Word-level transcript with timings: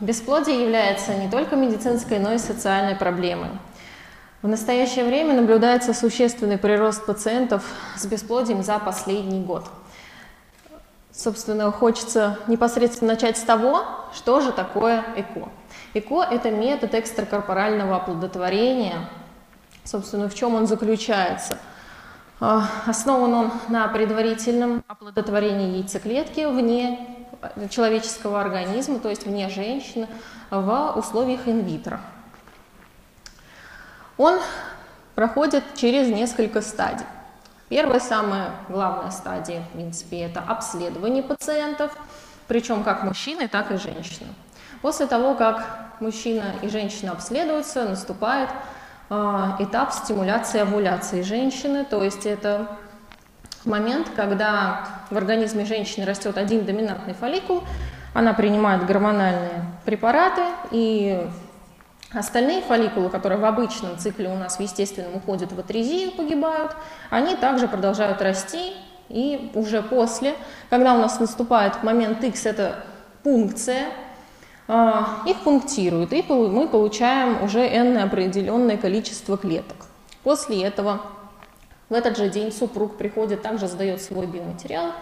Бесплодие 0.00 0.62
является 0.62 1.14
не 1.14 1.28
только 1.28 1.56
медицинской, 1.56 2.18
но 2.18 2.32
и 2.32 2.38
социальной 2.38 2.96
проблемой. 2.96 3.50
В 4.40 4.48
настоящее 4.48 5.04
время 5.04 5.34
наблюдается 5.34 5.92
существенный 5.92 6.56
прирост 6.56 7.04
пациентов 7.04 7.62
с 7.96 8.06
бесплодием 8.06 8.62
за 8.62 8.78
последний 8.78 9.42
год. 9.42 9.66
Собственно, 11.12 11.70
хочется 11.70 12.38
непосредственно 12.46 13.12
начать 13.12 13.36
с 13.36 13.42
того, 13.42 13.84
что 14.14 14.40
же 14.40 14.52
такое 14.52 15.04
ЭКО. 15.16 15.50
ЭКО– 15.92 16.22
это 16.30 16.50
метод 16.50 16.94
экстракорпорального 16.94 17.96
оплодотворения. 17.96 19.10
Собственно, 19.84 20.30
в 20.30 20.34
чем 20.34 20.54
он 20.54 20.66
заключается? 20.66 21.58
А, 22.40 22.66
основан 22.86 23.34
он 23.34 23.52
на 23.68 23.86
предварительном 23.88 24.82
оплодотворении 24.88 25.76
яйцеклетки 25.76 26.46
вне 26.46 27.19
человеческого 27.70 28.40
организма, 28.40 28.98
то 28.98 29.08
есть 29.08 29.26
вне 29.26 29.48
женщины, 29.48 30.08
в 30.50 30.92
условиях 30.96 31.46
инвитро. 31.46 32.00
Он 34.16 34.38
проходит 35.14 35.64
через 35.76 36.08
несколько 36.08 36.60
стадий. 36.60 37.06
Первая, 37.68 38.00
самая 38.00 38.50
главная 38.68 39.10
стадия, 39.10 39.62
в 39.62 39.68
принципе, 39.70 40.22
это 40.22 40.40
обследование 40.40 41.22
пациентов, 41.22 41.96
причем 42.48 42.82
как 42.82 43.04
мужчины, 43.04 43.46
так 43.46 43.70
и 43.70 43.76
женщины. 43.76 44.28
После 44.82 45.06
того, 45.06 45.34
как 45.34 46.00
мужчина 46.00 46.54
и 46.62 46.68
женщина 46.68 47.12
обследуются, 47.12 47.88
наступает 47.88 48.50
э, 49.08 49.50
этап 49.60 49.92
стимуляции 49.92 50.60
овуляции 50.60 51.22
женщины, 51.22 51.84
то 51.84 52.02
есть 52.02 52.26
это 52.26 52.78
момент, 53.64 54.08
когда 54.14 54.86
в 55.10 55.16
организме 55.16 55.64
женщины 55.64 56.06
растет 56.06 56.38
один 56.38 56.64
доминантный 56.64 57.14
фолликул, 57.14 57.64
она 58.14 58.32
принимает 58.32 58.86
гормональные 58.86 59.64
препараты, 59.84 60.42
и 60.70 61.26
остальные 62.12 62.62
фолликулы, 62.62 63.08
которые 63.08 63.38
в 63.38 63.44
обычном 63.44 63.98
цикле 63.98 64.28
у 64.28 64.36
нас 64.36 64.56
в 64.56 64.60
естественном 64.60 65.16
уходят 65.16 65.52
в 65.52 65.60
атрезию, 65.60 66.12
погибают, 66.12 66.74
они 67.10 67.36
также 67.36 67.68
продолжают 67.68 68.20
расти, 68.20 68.72
и 69.08 69.50
уже 69.54 69.82
после, 69.82 70.34
когда 70.70 70.94
у 70.94 70.98
нас 70.98 71.20
наступает 71.20 71.82
момент 71.82 72.22
X, 72.22 72.46
это 72.46 72.84
пункция, 73.22 73.88
а, 74.66 75.22
их 75.26 75.38
пунктируют, 75.40 76.12
и 76.12 76.22
мы 76.28 76.68
получаем 76.68 77.42
уже 77.42 77.60
n 77.60 77.98
определенное 77.98 78.76
количество 78.76 79.36
клеток. 79.36 79.76
После 80.22 80.62
этого 80.62 81.00
в 81.90 81.92
этот 81.92 82.16
же 82.16 82.30
день 82.30 82.52
супруг 82.52 82.96
приходит, 82.96 83.42
также 83.42 83.66
сдает 83.66 84.00
свой 84.00 84.26
биоматериал, 84.26 84.92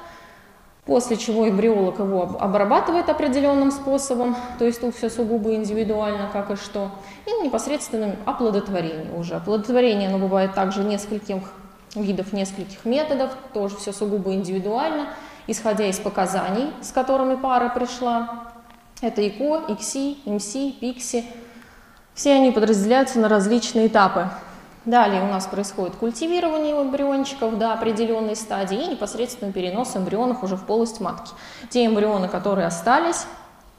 после 0.86 1.19
чего 1.19 1.47
эмбриолог 1.47 1.98
его 1.98 2.39
обрабатывает 2.41 3.11
определенным 3.11 3.70
способом, 3.70 4.34
то 4.58 4.64
есть 4.64 4.80
тут 4.80 4.97
все 4.97 5.11
сугубо 5.11 5.55
индивидуально, 5.55 6.30
как 6.33 6.50
и 6.50 6.56
что, 6.56 6.91
и 7.27 7.45
непосредственно 7.45 8.17
оплодотворение 8.25 9.12
уже. 9.17 9.34
Оплодотворение, 9.34 10.08
оно 10.08 10.19
бывает 10.19 10.55
также 10.55 10.83
нескольких 10.83 11.42
видов, 11.95 12.33
нескольких 12.33 12.86
методов, 12.86 13.36
тоже 13.52 13.77
все 13.77 13.92
сугубо 13.92 14.33
индивидуально, 14.33 15.08
исходя 15.47 15.86
из 15.86 15.98
показаний, 15.98 16.73
с 16.80 16.91
которыми 16.91 17.34
пара 17.34 17.69
пришла. 17.69 18.47
Это 19.02 19.27
ИКО, 19.27 19.64
ИКСИ, 19.69 20.19
МС, 20.25 20.55
ПИКСИ. 20.80 21.25
Все 22.14 22.33
они 22.33 22.50
подразделяются 22.50 23.19
на 23.19 23.28
различные 23.28 23.89
этапы. 23.89 24.30
Далее 24.89 25.20
у 25.20 25.27
нас 25.27 25.47
происходит 25.47 25.97
культивирование 25.97 26.72
эмбриончиков 26.72 27.58
до 27.58 27.75
определенной 27.75 28.34
стадии 28.34 28.84
и 28.84 28.86
непосредственно 28.86 29.53
перенос 29.53 29.95
эмбрионов 29.95 30.42
уже 30.42 30.56
в 30.56 30.64
полость 30.64 30.98
матки. 30.98 31.30
Те 31.69 31.84
эмбрионы, 31.84 32.27
которые 32.27 32.67
остались, 32.67 33.27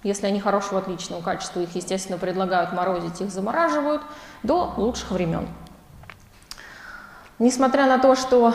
если 0.03 0.27
они 0.27 0.39
хорошего, 0.39 0.77
отличного 0.77 1.23
качества, 1.23 1.61
их, 1.61 1.73
естественно, 1.73 2.19
предлагают 2.19 2.73
морозить, 2.73 3.21
их 3.21 3.31
замораживают 3.31 4.03
до 4.43 4.75
лучших 4.77 5.09
времен. 5.09 5.47
Несмотря 7.39 7.88
на 7.88 7.97
то, 7.97 8.13
что 8.13 8.53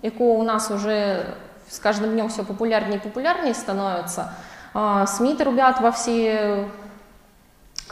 ЭКО 0.00 0.22
у 0.22 0.42
нас 0.44 0.70
уже 0.70 1.36
с 1.68 1.78
каждым 1.80 2.12
днем 2.12 2.30
все 2.30 2.44
популярнее 2.44 2.96
и 2.96 3.02
популярнее 3.02 3.52
становится, 3.52 4.32
а, 4.72 5.04
СМИ 5.04 5.36
трубят 5.36 5.82
во 5.82 5.92
все 5.92 6.66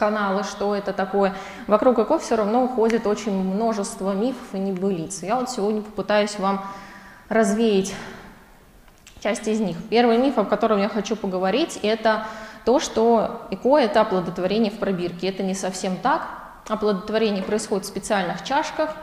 каналы, 0.01 0.43
что 0.43 0.75
это 0.75 0.93
такое. 0.93 1.35
Вокруг 1.67 1.99
ЭКО 1.99 2.17
все 2.17 2.35
равно 2.35 2.63
уходит 2.63 3.05
очень 3.05 3.33
множество 3.33 4.13
мифов 4.13 4.47
и 4.53 4.57
небылиц. 4.57 5.21
Я 5.21 5.35
вот 5.35 5.51
сегодня 5.51 5.83
попытаюсь 5.83 6.39
вам 6.39 6.65
развеять 7.29 7.93
часть 9.19 9.47
из 9.47 9.59
них. 9.59 9.77
Первый 9.91 10.17
миф, 10.17 10.39
о 10.39 10.43
котором 10.43 10.79
я 10.79 10.89
хочу 10.89 11.15
поговорить, 11.15 11.79
это 11.83 12.25
то, 12.65 12.79
что 12.79 13.43
ЭКО– 13.51 13.77
это 13.77 14.01
оплодотворение 14.01 14.71
в 14.71 14.79
пробирке. 14.79 15.27
Это 15.27 15.43
не 15.43 15.53
совсем 15.53 15.97
так. 15.97 16.27
Оплодотворение 16.67 17.43
происходит 17.43 17.85
в 17.85 17.89
специальных 17.89 18.43
чашках. 18.43 18.95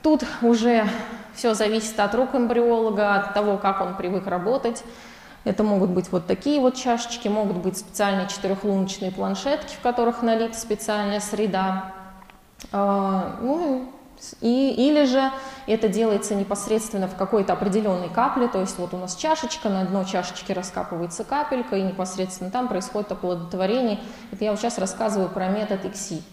Тут 0.00 0.22
уже 0.42 0.86
все 1.34 1.54
зависит 1.54 1.98
от 1.98 2.14
рук 2.14 2.36
эмбриолога, 2.36 3.16
от 3.16 3.34
того, 3.34 3.58
как 3.58 3.80
он 3.80 3.96
привык 3.96 4.28
работать. 4.28 4.84
Это 5.46 5.62
могут 5.62 5.90
быть 5.90 6.10
вот 6.10 6.26
такие 6.26 6.60
вот 6.60 6.74
чашечки, 6.74 7.28
могут 7.28 7.58
быть 7.58 7.78
специальные 7.78 8.26
четырехлуночные 8.26 9.12
планшетки, 9.12 9.76
в 9.76 9.80
которых 9.80 10.20
налита 10.20 10.58
специальная 10.58 11.20
среда. 11.20 11.92
А, 12.72 13.36
ну, 13.40 13.88
и, 14.40 14.74
или 14.76 15.04
же 15.04 15.30
это 15.68 15.86
делается 15.86 16.34
непосредственно 16.34 17.06
в 17.06 17.14
какой-то 17.14 17.52
определенной 17.52 18.08
капле, 18.08 18.48
то 18.48 18.60
есть 18.60 18.76
вот 18.78 18.92
у 18.92 18.96
нас 18.96 19.14
чашечка, 19.14 19.68
на 19.68 19.84
дно 19.84 20.02
чашечки 20.02 20.50
раскапывается 20.50 21.22
капелька, 21.22 21.76
и 21.76 21.82
непосредственно 21.82 22.50
там 22.50 22.66
происходит 22.66 23.12
оплодотворение. 23.12 24.00
Это 24.32 24.44
я 24.44 24.50
вот 24.50 24.58
сейчас 24.58 24.78
рассказываю 24.78 25.28
про 25.28 25.46
метод 25.46 25.84
ИКСИ. 25.84 26.24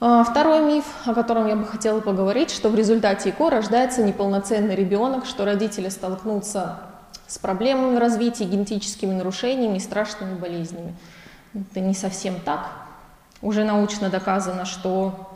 А, 0.00 0.24
второй 0.24 0.60
миф, 0.60 0.84
о 1.06 1.14
котором 1.14 1.46
я 1.46 1.56
бы 1.56 1.64
хотела 1.64 2.00
поговорить, 2.00 2.50
что 2.50 2.68
в 2.68 2.74
результате 2.74 3.30
ИКО 3.30 3.48
рождается 3.48 4.02
неполноценный 4.02 4.74
ребенок, 4.74 5.24
что 5.24 5.46
родители 5.46 5.88
столкнутся 5.88 6.80
с 7.28 7.38
проблемами 7.38 7.98
развития, 7.98 8.46
генетическими 8.46 9.12
нарушениями 9.12 9.76
и 9.76 9.80
страшными 9.80 10.34
болезнями. 10.34 10.96
Это 11.54 11.80
не 11.80 11.94
совсем 11.94 12.40
так. 12.40 12.70
Уже 13.42 13.64
научно 13.64 14.08
доказано, 14.08 14.64
что 14.64 15.30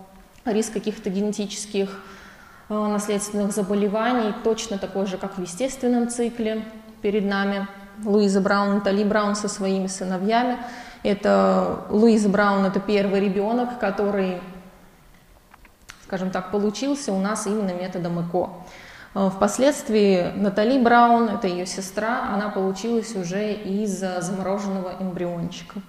риск 0.47 0.73
каких-то 0.73 1.11
генетических 1.11 2.01
э, 2.69 2.75
наследственных 2.75 3.53
заболеваний 3.53 4.35
точно 4.43 4.79
такой 4.79 5.07
же, 5.07 5.19
как 5.19 5.37
в 5.37 5.43
естественном 5.43 6.09
цикле 6.09 6.65
перед 7.03 7.25
нами. 7.25 7.69
Луиза 8.05 8.41
Браун, 8.41 8.75
Натали 8.75 9.05
Браун 9.05 9.37
со 9.37 9.49
своими 9.49 9.87
сыновьями. 9.87 10.59
Это 11.03 11.85
Луиза 11.91 12.31
Браун, 12.31 12.65
это 12.65 12.81
первый 12.81 13.21
ребенок, 13.21 13.79
который, 13.79 14.41
скажем 16.05 16.31
так, 16.31 16.51
получился 16.51 17.13
у 17.13 17.21
нас 17.21 17.47
именно 17.47 17.73
методом 17.73 18.27
ЭКО. 18.27 18.51
Э, 19.15 19.31
впоследствии 19.35 20.33
Натали 20.37 20.79
Браун, 20.79 21.29
это 21.29 21.47
ее 21.47 21.67
сестра, 21.67 22.31
она 22.33 22.49
получилась 22.49 23.15
уже 23.15 23.53
из 23.53 23.99
замороженного 23.99 24.95
эмбриончика. 25.01 25.81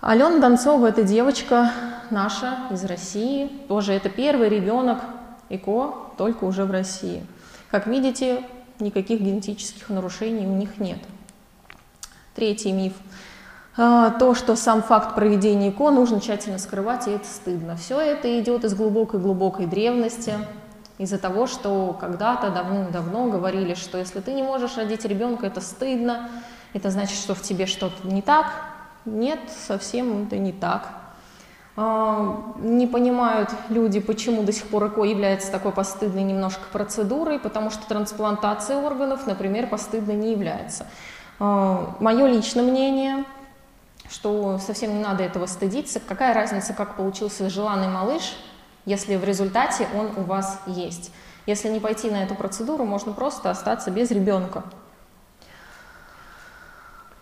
Алена 0.00 0.38
Донцова– 0.38 0.86
это 0.88 1.04
девочка 1.04 1.70
наша 2.10 2.58
из 2.70 2.84
России. 2.84 3.48
Тоже 3.68 3.92
это 3.92 4.08
первый 4.08 4.48
ребенок 4.48 4.98
ЭКО, 5.48 5.94
только 6.18 6.44
уже 6.44 6.64
в 6.64 6.70
России. 6.70 7.24
Как 7.70 7.86
видите, 7.86 8.42
никаких 8.80 9.20
генетических 9.20 9.88
нарушений 9.90 10.46
у 10.46 10.56
них 10.56 10.78
нет. 10.78 10.98
Третий 12.34 12.72
миф. 12.72 12.94
Э, 13.76 14.10
то, 14.18 14.34
что 14.34 14.56
сам 14.56 14.82
факт 14.82 15.14
проведения 15.14 15.70
ЭКО 15.70 15.90
нужно 15.90 16.20
тщательно 16.20 16.58
скрывать, 16.58 17.06
и 17.06 17.10
это 17.10 17.26
стыдно. 17.26 17.76
Все 17.76 18.00
это 18.00 18.40
идет 18.40 18.64
из 18.64 18.74
глубокой-глубокой 18.74 19.66
древности 19.66 20.34
из-за 21.02 21.18
того, 21.18 21.48
что 21.48 21.96
когда-то 22.00 22.50
давным-давно 22.50 23.28
говорили, 23.28 23.74
что 23.74 23.98
если 23.98 24.20
ты 24.20 24.32
не 24.32 24.44
можешь 24.44 24.76
родить 24.76 25.04
ребенка, 25.04 25.46
это 25.46 25.60
стыдно, 25.60 26.30
это 26.74 26.90
значит, 26.90 27.18
что 27.18 27.34
в 27.34 27.42
тебе 27.42 27.66
что-то 27.66 28.06
не 28.06 28.22
так. 28.22 28.46
Нет, 29.04 29.40
совсем 29.66 30.26
это 30.26 30.38
не 30.38 30.52
так. 30.52 30.90
А, 31.76 32.54
не 32.58 32.86
понимают 32.86 33.50
люди, 33.68 33.98
почему 33.98 34.44
до 34.44 34.52
сих 34.52 34.68
пор 34.68 34.86
ЭКО 34.86 35.02
является 35.02 35.50
такой 35.50 35.72
постыдной 35.72 36.22
немножко 36.22 36.62
процедурой, 36.70 37.40
потому 37.40 37.70
что 37.70 37.84
трансплантация 37.88 38.76
органов, 38.76 39.26
например, 39.26 39.66
постыдной 39.66 40.14
не 40.14 40.30
является. 40.30 40.86
А, 41.40 41.96
Мое 41.98 42.28
личное 42.28 42.62
мнение, 42.62 43.24
что 44.08 44.58
совсем 44.58 44.94
не 44.94 45.02
надо 45.02 45.24
этого 45.24 45.46
стыдиться. 45.46 45.98
Какая 45.98 46.32
разница, 46.32 46.74
как 46.74 46.94
получился 46.94 47.50
желанный 47.50 47.88
малыш– 47.88 48.36
если 48.84 49.16
в 49.16 49.24
результате 49.24 49.88
он 49.94 50.12
у 50.16 50.22
вас 50.22 50.60
есть. 50.66 51.12
Если 51.46 51.68
не 51.68 51.80
пойти 51.80 52.10
на 52.10 52.22
эту 52.22 52.34
процедуру, 52.34 52.84
можно 52.84 53.12
просто 53.12 53.50
остаться 53.50 53.90
без 53.90 54.10
ребенка. 54.10 54.64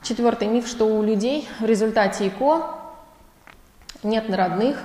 Четвертый 0.02 0.48
миф, 0.48 0.66
что 0.66 0.86
у 0.86 1.02
людей 1.02 1.48
в 1.60 1.64
результате 1.64 2.28
ЭКО 2.28 2.74
нет 4.02 4.30
родных 4.30 4.82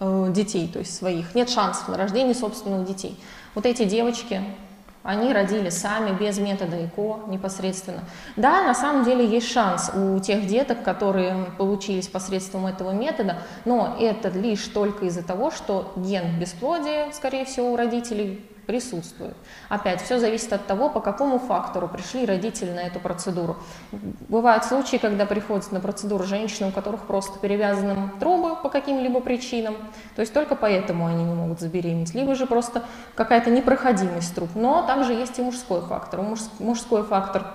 э, 0.00 0.26
детей, 0.30 0.68
то 0.68 0.78
есть 0.78 0.94
своих, 0.94 1.34
нет 1.34 1.50
шансов 1.50 1.88
на 1.88 1.96
рождение 1.96 2.34
собственных 2.34 2.86
детей. 2.86 3.18
Вот 3.54 3.66
эти 3.66 3.84
девочки, 3.84 4.42
Они 5.02 5.32
родили 5.32 5.70
сами, 5.70 6.16
без 6.16 6.38
метода 6.38 6.84
ЭКО 6.84 7.20
непосредственно. 7.28 8.00
Да, 8.36 8.62
на 8.62 8.74
самом 8.74 9.04
деле 9.04 9.26
есть 9.26 9.50
шанс 9.50 9.90
у 9.94 10.18
тех 10.18 10.46
деток, 10.46 10.82
которые 10.82 11.46
получились 11.56 12.08
посредством 12.08 12.66
этого 12.66 12.90
метода, 12.90 13.38
но 13.64 13.96
это 13.98 14.28
лишь 14.28 14.64
только 14.64 15.06
из-за 15.06 15.22
того, 15.22 15.50
что 15.50 15.92
ген 15.96 16.38
бесплодия, 16.38 17.10
скорее 17.12 17.44
всего, 17.44 17.72
у 17.72 17.76
родителей 17.76 18.44
присутствует. 18.68 19.34
Опять, 19.70 20.02
все 20.02 20.18
зависит 20.18 20.52
от 20.52 20.66
того, 20.66 20.90
по 20.90 21.00
какому 21.00 21.38
фактору 21.38 21.88
пришли 21.88 22.26
родители 22.26 22.70
на 22.70 22.80
эту 22.80 23.00
процедуру. 23.00 23.56
Бывают 24.28 24.64
случаи, 24.64 24.98
когда 24.98 25.24
приходят 25.24 25.72
на 25.72 25.80
процедуру 25.80 26.24
женщины, 26.24 26.68
у 26.68 26.70
которых 26.70 27.06
просто 27.06 27.38
перевязаны 27.38 28.10
трубы 28.20 28.56
по 28.56 28.68
каким-либо 28.68 29.20
причинам, 29.20 29.74
то 30.14 30.20
есть 30.20 30.34
только 30.34 30.54
поэтому 30.54 31.06
они 31.06 31.24
не 31.24 31.32
могут 31.32 31.60
забеременеть, 31.60 32.14
либо 32.14 32.34
же 32.34 32.44
просто 32.44 32.84
какая-то 33.14 33.50
непроходимость 33.50 34.34
труб. 34.34 34.50
Но 34.54 34.82
также 34.86 35.14
есть 35.14 35.38
и 35.38 35.42
мужской 35.42 35.80
фактор. 35.80 36.20
Мужской 36.58 37.02
фактор 37.04 37.46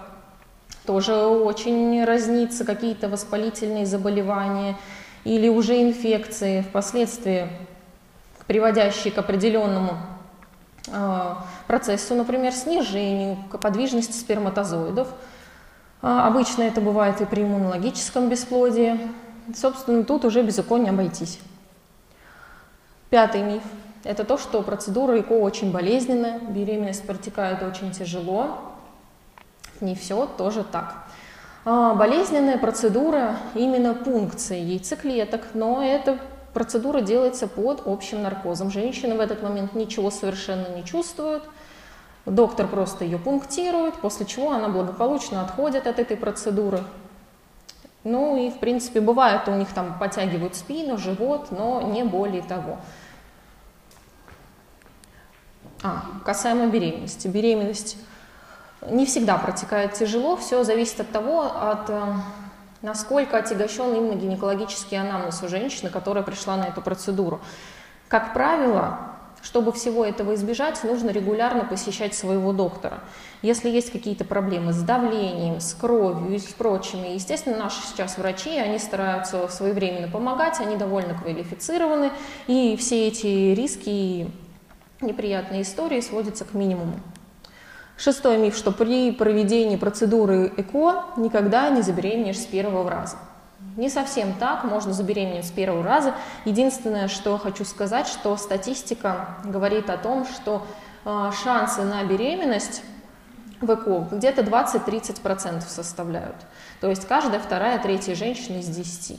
тоже 0.88 1.14
очень 1.14 2.04
разнится, 2.06 2.66
какие-то 2.66 3.08
воспалительные 3.08 3.86
заболевания 3.86 4.78
или 5.26 5.48
уже 5.48 5.80
инфекции 5.80 6.62
впоследствии, 6.62 7.50
приводящие 8.48 9.14
к 9.14 9.20
определенному 9.20 9.92
процессу, 11.68 12.16
например, 12.16 12.52
снижению 12.52 13.38
подвижности 13.62 14.18
сперматозоидов. 14.18 15.08
А, 16.02 16.28
обычно 16.28 16.64
это 16.64 16.82
бывает 16.82 17.22
и 17.22 17.26
при 17.26 17.44
иммунологическом 17.44 18.28
бесплодии. 18.28 19.00
Собственно, 19.56 20.04
тут 20.04 20.26
уже 20.26 20.42
без 20.44 20.60
ЭКО 20.60 20.78
не 20.78 20.90
обойтись. 20.90 21.40
Пятый 23.10 23.42
миф– 23.42 23.64
это 24.04 24.26
то, 24.26 24.38
что 24.38 24.62
процедура 24.62 25.20
ЭКО 25.20 25.34
очень 25.34 25.72
болезненная, 25.72 26.40
беременность 26.40 27.08
протекает 27.08 27.64
очень 27.64 27.92
тяжело. 27.92 28.60
Не 29.80 29.96
все 29.96 30.26
тоже 30.26 30.66
так. 30.66 31.06
А, 31.64 31.94
болезненная 31.94 32.58
процедура 32.58 33.38
именно 33.56 33.94
пункции 33.94 34.60
яйцеклеток, 34.60 35.44
но 35.54 35.82
это 35.82 36.20
Процедура 36.54 37.02
делается 37.02 37.48
под 37.48 37.82
общим 37.86 38.22
наркозом. 38.22 38.70
Женщина 38.70 39.16
в 39.16 39.20
этот 39.20 39.42
момент 39.42 39.74
ничего 39.74 40.12
совершенно 40.12 40.68
не 40.76 40.86
чувствует. 40.86 41.44
Доктор 42.26 42.68
просто 42.68 43.04
ее 43.04 43.18
пунктирует, 43.18 43.96
после 43.96 44.26
чего 44.26 44.52
она 44.52 44.70
благополучно 44.70 45.42
отходит 45.42 45.88
от 45.88 46.00
этой 46.00 46.16
процедуры. 46.16 46.84
Ну 48.04 48.38
и, 48.38 48.52
в 48.52 48.60
принципе, 48.60 49.02
бывает, 49.02 49.48
у 49.48 49.56
них 49.56 49.70
там 49.74 49.98
подтягивают 49.98 50.56
спину, 50.56 50.98
живот, 50.98 51.48
но 51.52 51.82
не 51.82 52.04
более 52.04 52.44
того. 52.44 52.78
А, 55.82 56.04
касаемо 56.24 56.68
беременности. 56.68 57.28
Беременность 57.28 57.98
не 58.90 59.06
всегда 59.06 59.38
протекает 59.38 59.94
тяжело, 59.94 60.38
все 60.38 60.64
зависит 60.64 61.00
от 61.00 61.12
того, 61.12 61.42
от 61.44 61.90
э, 61.90 62.02
насколько 62.84 63.38
отягощен 63.38 63.96
именно 63.96 64.14
гинекологический 64.14 65.00
анамнез 65.00 65.42
у 65.42 65.48
женщины, 65.48 65.90
которая 65.90 66.24
пришла 66.24 66.58
на 66.58 66.66
эту 66.66 66.82
процедуру. 66.82 67.42
Как 68.10 68.34
правило, 68.34 69.00
чтобы 69.42 69.72
всего 69.72 70.06
этого 70.06 70.36
избежать, 70.36 70.84
нужно 70.84 71.10
регулярно 71.10 71.64
посещать 71.64 72.14
своего 72.14 72.54
доктора. 72.54 73.00
Если 73.42 73.70
есть 73.70 73.92
какие-то 73.92 74.26
проблемы 74.26 74.74
с 74.74 74.82
давлением, 74.82 75.60
с 75.60 75.74
кровью 75.74 76.36
и 76.36 76.40
с 76.40 76.44
прочими, 76.44 77.08
естественно, 77.08 77.58
наши 77.58 77.82
сейчас 77.82 78.18
врачи, 78.18 78.58
они 78.58 78.78
стараются 78.78 79.48
своевременно 79.48 80.10
помогать, 80.10 80.60
они 80.60 80.76
довольно 80.76 81.14
квалифицированы, 81.14 82.12
и 82.48 82.78
все 82.78 83.08
эти 83.08 83.54
риски 83.54 83.90
и 83.90 84.32
неприятные 85.02 85.64
истории 85.64 86.02
сводятся 86.02 86.46
к 86.46 86.54
минимуму. 86.54 87.00
Шестой 88.04 88.38
миф, 88.38 88.58
что 88.58 88.74
при 88.74 89.14
проведении 89.14 89.78
процедуры 89.78 90.52
ЭКО 90.58 91.06
никогда 91.16 91.70
не 91.70 91.82
забеременеешь 91.82 92.38
с 92.38 92.46
первого 92.46 92.92
раза. 92.92 93.16
Не 93.78 93.90
совсем 93.90 94.34
так, 94.34 94.66
можно 94.66 94.92
забеременеть 94.92 95.48
с 95.48 95.52
первого 95.52 95.86
раза. 95.86 96.14
Единственное, 96.44 97.08
что 97.08 97.38
хочу 97.38 97.64
сказать, 97.64 98.08
что 98.08 98.36
статистика 98.36 99.38
говорит 99.46 99.90
о 99.90 99.96
том, 99.96 100.26
что 100.26 100.68
э, 101.06 101.32
шансы 101.46 101.84
на 101.84 102.04
беременность 102.04 102.84
в 103.62 103.74
ЭКО 103.74 104.10
где-то 104.12 104.42
20-30% 104.42 105.62
составляют. 105.62 106.36
То 106.82 106.90
есть 106.90 107.08
каждая 107.08 107.40
вторая, 107.40 107.80
третья 107.80 108.16
женщина 108.16 108.58
из 108.58 108.68
10. 108.68 109.18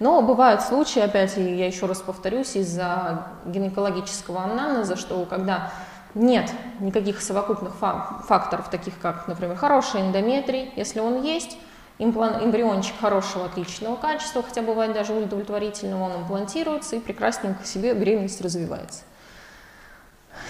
Но 0.00 0.20
бывают 0.20 0.60
случаи, 0.60 1.00
опять 1.00 1.34
я 1.38 1.66
еще 1.66 1.86
раз 1.86 2.02
повторюсь, 2.02 2.56
из-за 2.56 3.28
гинекологического 3.46 4.42
анамнеза, 4.42 4.96
что 4.96 5.24
когда 5.24 5.70
нет 6.14 6.50
никаких 6.80 7.20
совокупных 7.20 7.74
факторов, 7.74 8.70
таких 8.70 8.98
как, 9.00 9.26
например, 9.28 9.56
хороший 9.56 10.00
эндометрий, 10.00 10.72
если 10.76 11.00
он 11.00 11.22
есть, 11.22 11.56
эмбриончик 11.98 12.94
хорошего, 13.00 13.46
отличного 13.46 13.96
качества, 13.96 14.42
хотя 14.42 14.62
бывает 14.62 14.92
даже 14.92 15.12
удовлетворительного, 15.12 16.04
он 16.04 16.22
имплантируется 16.22 16.96
и 16.96 17.00
прекрасненько 17.00 17.64
себе 17.64 17.94
беременность 17.94 18.40
развивается. 18.40 19.02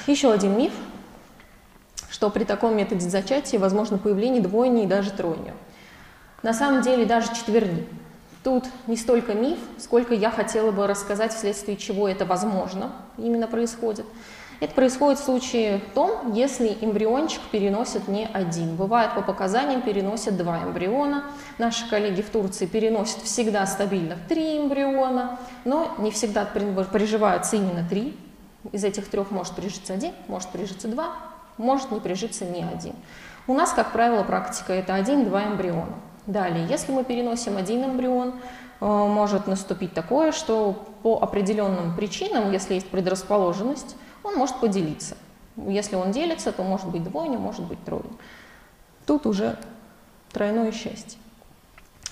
Еще 0.06 0.32
один 0.32 0.56
миф, 0.56 0.72
что 2.10 2.30
при 2.30 2.44
таком 2.44 2.76
методе 2.76 3.08
зачатия 3.08 3.58
возможно 3.58 3.98
появление 3.98 4.40
двойни 4.42 4.84
и 4.84 4.86
даже 4.86 5.10
тройни. 5.10 5.52
На 6.42 6.54
самом 6.54 6.82
деле 6.82 7.04
даже 7.04 7.34
четверни. 7.34 7.86
Тут 8.42 8.64
не 8.86 8.96
столько 8.96 9.32
миф, 9.34 9.58
сколько 9.78 10.12
я 10.14 10.30
хотела 10.30 10.70
бы 10.70 10.86
рассказать, 10.86 11.32
вследствие 11.32 11.76
чего 11.78 12.06
это 12.06 12.26
возможно 12.26 12.92
именно 13.16 13.46
происходит. 13.46 14.04
Это 14.64 14.72
происходит 14.76 15.20
в 15.20 15.24
случае 15.24 15.78
том, 15.94 16.32
если 16.32 16.78
эмбриончик 16.80 17.42
переносит 17.52 18.08
не 18.08 18.24
один. 18.24 18.76
Бывает 18.76 19.12
по 19.14 19.20
показаниям 19.20 19.82
переносят 19.82 20.38
два 20.38 20.62
эмбриона. 20.64 21.24
Наши 21.58 21.86
коллеги 21.90 22.22
в 22.22 22.30
Турции 22.30 22.64
переносят 22.64 23.20
всегда 23.24 23.66
стабильно 23.66 24.16
три 24.26 24.56
эмбриона, 24.56 25.38
но 25.66 25.94
не 25.98 26.10
всегда 26.10 26.46
приживаются 26.46 27.56
именно 27.56 27.86
три. 27.86 28.16
Из 28.72 28.82
этих 28.84 29.10
трех 29.10 29.30
может 29.30 29.54
прижиться 29.54 29.92
один, 29.92 30.14
может 30.28 30.48
прижиться 30.48 30.88
два, 30.88 31.10
может 31.58 31.90
не 31.90 32.00
прижиться 32.00 32.46
ни 32.46 32.62
один. 32.62 32.94
У 33.46 33.52
нас, 33.52 33.74
как 33.74 33.92
правило, 33.92 34.22
практика 34.22 34.72
это 34.72 34.94
один-два 34.94 35.44
эмбриона. 35.44 35.96
Далее, 36.26 36.66
если 36.70 36.90
мы 36.90 37.04
переносим 37.04 37.58
один 37.58 37.84
эмбрион, 37.84 38.32
э, 38.80 38.86
может 38.86 39.46
наступить 39.46 39.92
такое, 39.92 40.32
что 40.32 40.86
по 41.02 41.18
определенным 41.20 41.94
причинам, 41.94 42.50
если 42.50 42.72
есть 42.72 42.88
предрасположенность, 42.88 43.94
он 44.24 44.34
может 44.34 44.56
поделиться. 44.56 45.16
Если 45.56 45.94
он 45.94 46.10
делится, 46.10 46.50
то 46.50 46.64
может 46.64 46.88
быть 46.88 47.04
двойня, 47.04 47.38
может 47.38 47.62
быть 47.64 47.82
тройня. 47.84 48.10
Тут 49.06 49.26
уже 49.26 49.56
тройное 50.32 50.72
счастье. 50.72 51.18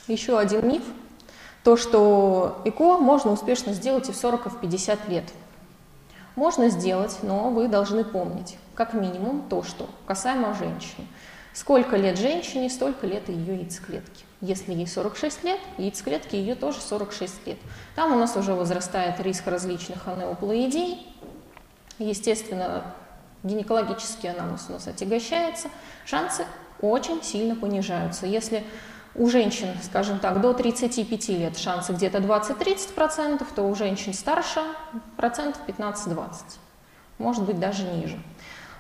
Еще 0.07 0.39
один 0.39 0.69
миф. 0.69 0.85
То, 1.65 1.77
что 1.77 2.61
ЭКО 2.65 2.99
можно 2.99 3.33
успешно 3.33 3.73
сделать 3.73 4.09
и 4.09 4.13
в 4.13 4.17
40, 4.17 4.47
и 4.47 4.49
в 4.51 4.61
50 4.61 5.09
лет. 5.09 5.25
Можно 6.35 6.71
сделать, 6.71 7.19
но 7.23 7.51
вы 7.51 7.69
должны 7.69 8.05
помнить, 8.05 8.57
как 8.75 8.95
минимум, 8.95 9.43
то, 9.49 9.63
что 9.63 9.89
касаемо 10.07 10.55
женщины. 10.55 11.07
Сколько 11.53 11.97
лет 11.97 12.19
женщине, 12.19 12.71
столько 12.71 13.07
лет 13.07 13.29
и 13.29 13.33
ее 13.33 13.57
яйцеклетки. 13.57 14.25
Если 14.41 14.73
ей 14.73 14.87
46 14.87 15.45
лет, 15.45 15.61
яйцеклетки 15.79 16.35
ее 16.35 16.55
тоже 16.55 16.81
46 16.81 17.47
лет. 17.47 17.59
Там 17.95 18.13
у 18.13 18.19
нас 18.19 18.37
уже 18.37 18.55
возрастает 18.55 19.21
риск 19.21 19.47
различных 19.47 20.09
анеуплоидей, 20.09 21.12
естественно, 21.99 22.85
гинекологический 23.43 24.31
анамнез 24.31 24.67
у 24.69 24.73
нас 24.73 24.87
отягощается, 24.87 25.69
шансы 26.05 26.45
очень 26.81 27.23
сильно 27.23 27.55
понижаются. 27.57 28.27
Если 28.27 28.65
у 29.15 29.29
женщин, 29.29 29.69
скажем 29.83 30.19
так, 30.19 30.41
до 30.41 30.55
35 30.55 31.29
лет 31.29 31.59
шансы 31.59 31.93
где-то 31.93 32.19
20-30%, 32.19 33.47
то 33.55 33.63
у 33.63 33.75
женщин 33.75 34.15
старше 34.15 34.61
процентов 35.17 35.61
15-20, 35.67 36.17
может 37.19 37.45
быть 37.45 37.61
даже 37.61 37.85
ниже. 37.85 38.19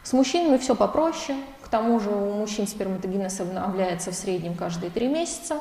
С 0.03 0.13
мужчинами 0.13 0.57
все 0.57 0.75
попроще, 0.75 1.39
к 1.63 1.69
тому 1.69 2.01
же 2.01 2.11
у 2.11 2.33
мужчин 2.33 2.67
сперматогенез 2.67 3.41
обновляется 3.41 4.11
в 4.11 4.15
среднем 4.15 4.57
каждые 4.57 4.91
3 4.91 5.07
месяца, 5.09 5.61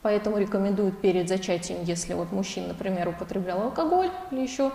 поэтому 0.00 0.38
рекомендуют 0.38 1.00
перед 1.00 1.28
зачатием, 1.28 1.84
если 1.84 2.14
вот 2.14 2.32
мужчина, 2.32 2.68
например, 2.68 3.08
употреблял 3.08 3.62
алкоголь 3.62 4.10
или 4.30 4.40
еще 4.40 4.72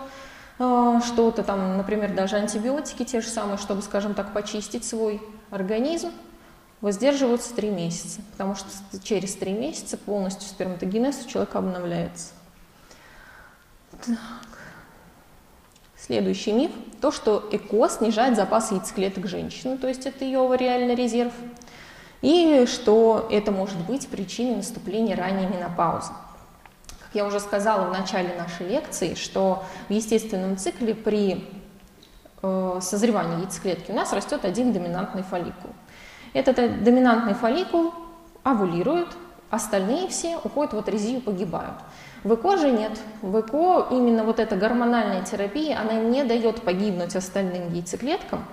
что-то 0.58 1.42
там, 1.44 1.76
например, 1.76 2.14
даже 2.14 2.36
антибиотики 2.36 3.04
те 3.04 3.20
же 3.20 3.28
самые, 3.28 3.58
чтобы, 3.58 3.82
скажем 3.82 4.14
так, 4.14 4.32
почистить 4.32 4.84
свой 4.84 5.22
организм, 5.50 6.10
воздерживаются 6.80 7.54
3 7.54 7.70
месяца, 7.70 8.20
потому 8.32 8.54
что 8.54 8.68
через 9.02 9.34
3 9.36 9.52
месяца 9.52 9.96
полностью 9.96 10.48
сперматогенез 10.48 11.24
у 11.24 11.28
человека 11.28 11.58
обновляется. 11.58 12.32
Так. 14.04 14.18
Следующий 15.96 16.52
миф– 16.52 16.70
то, 17.00 17.10
что 17.10 17.48
ЭКО 17.52 17.88
снижает 17.88 18.36
запас 18.36 18.70
яйцеклеток 18.70 19.26
женщины, 19.26 19.76
то 19.76 19.88
есть 19.88 20.06
это 20.06 20.24
ее 20.24 20.38
овариальный 20.40 20.94
резерв, 20.94 21.32
и 22.22 22.66
что 22.66 23.28
это 23.30 23.50
может 23.50 23.78
быть 23.78 24.08
причиной 24.08 24.56
наступления 24.56 25.16
ранней 25.16 25.46
менопаузы. 25.46 26.12
Я 27.14 27.24
уже 27.24 27.40
сказала 27.40 27.86
в 27.86 27.92
начале 27.92 28.34
нашей 28.36 28.68
лекции, 28.68 29.14
что 29.14 29.64
в 29.88 29.92
естественном 29.92 30.58
цикле 30.58 30.94
при 30.94 31.48
э, 32.42 32.78
созревания 32.82 33.38
яйцеклетки 33.38 33.90
у 33.90 33.94
нас 33.94 34.12
растет 34.12 34.44
один 34.44 34.72
доминантный 34.72 35.22
фолликул. 35.22 35.70
Этот 36.34 36.58
э, 36.58 36.68
доминантный 36.68 37.34
фолликул 37.34 37.94
овулирует, 38.42 39.08
остальные 39.50 40.08
все 40.08 40.36
уходят 40.36 40.74
в 40.74 40.78
атрезию, 40.78 41.22
погибают. 41.22 41.76
В 42.24 42.34
ЭКО 42.34 42.58
же 42.58 42.70
нет. 42.70 42.92
В 43.22 43.40
ЭКО 43.40 43.88
именно 43.90 44.24
вот 44.24 44.38
эта 44.38 44.56
гормональная 44.56 45.24
терапия, 45.24 45.80
она 45.80 45.94
не 45.94 46.24
дает 46.24 46.62
погибнуть 46.62 47.16
остальным 47.16 47.72
яйцеклеткам, 47.72 48.44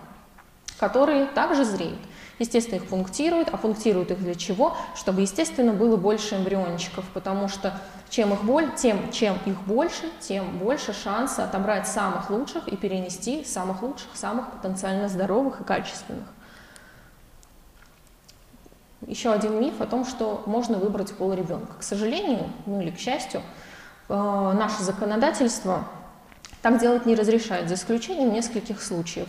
которые 0.80 1.26
также 1.26 1.66
зреют. 1.66 2.00
Естественно, 2.38 2.78
их 2.78 2.88
пунктируют, 2.88 3.50
а 3.52 3.58
пунктируют 3.58 4.12
их 4.12 4.20
для 4.20 4.36
чего? 4.36 4.76
Чтобы, 4.96 5.22
естественно, 5.22 5.72
было 5.72 5.96
больше 5.96 6.36
эмбриончиков, 6.36 7.06
потому 7.14 7.48
что 7.48 7.80
чем 8.10 8.34
их, 8.34 8.44
боль, 8.44 8.70
тем, 8.76 9.12
чем 9.12 9.38
их 9.46 9.62
больше, 9.62 10.12
тем 10.20 10.58
больше 10.58 10.94
шанса 10.94 11.46
отобрать 11.46 11.88
самых 11.88 12.30
лучших 12.30 12.68
и 12.68 12.76
перенести 12.76 13.46
самых 13.46 13.82
лучших, 13.82 14.10
самых 14.16 14.52
потенциально 14.52 15.08
здоровых 15.08 15.62
и 15.62 15.64
качественных. 15.64 16.26
Еще 19.08 19.32
один 19.32 19.60
миф 19.62 19.80
о 19.80 19.86
том, 19.86 20.04
что 20.06 20.44
можно 20.46 20.78
выбрать 20.78 21.14
пол 21.14 21.32
ребенка. 21.34 21.74
К 21.80 21.84
сожалению, 21.84 22.50
ну 22.66 22.82
или 22.82 22.90
к 22.90 22.98
счастью, 22.98 23.42
э, 24.10 24.14
наше 24.14 24.84
законодательство 24.84 25.86
так 26.62 26.80
делать 26.80 27.06
не 27.06 27.16
разрешает, 27.16 27.70
за 27.70 27.76
исключением 27.76 28.34
нескольких 28.34 28.82
случаев. 28.82 29.28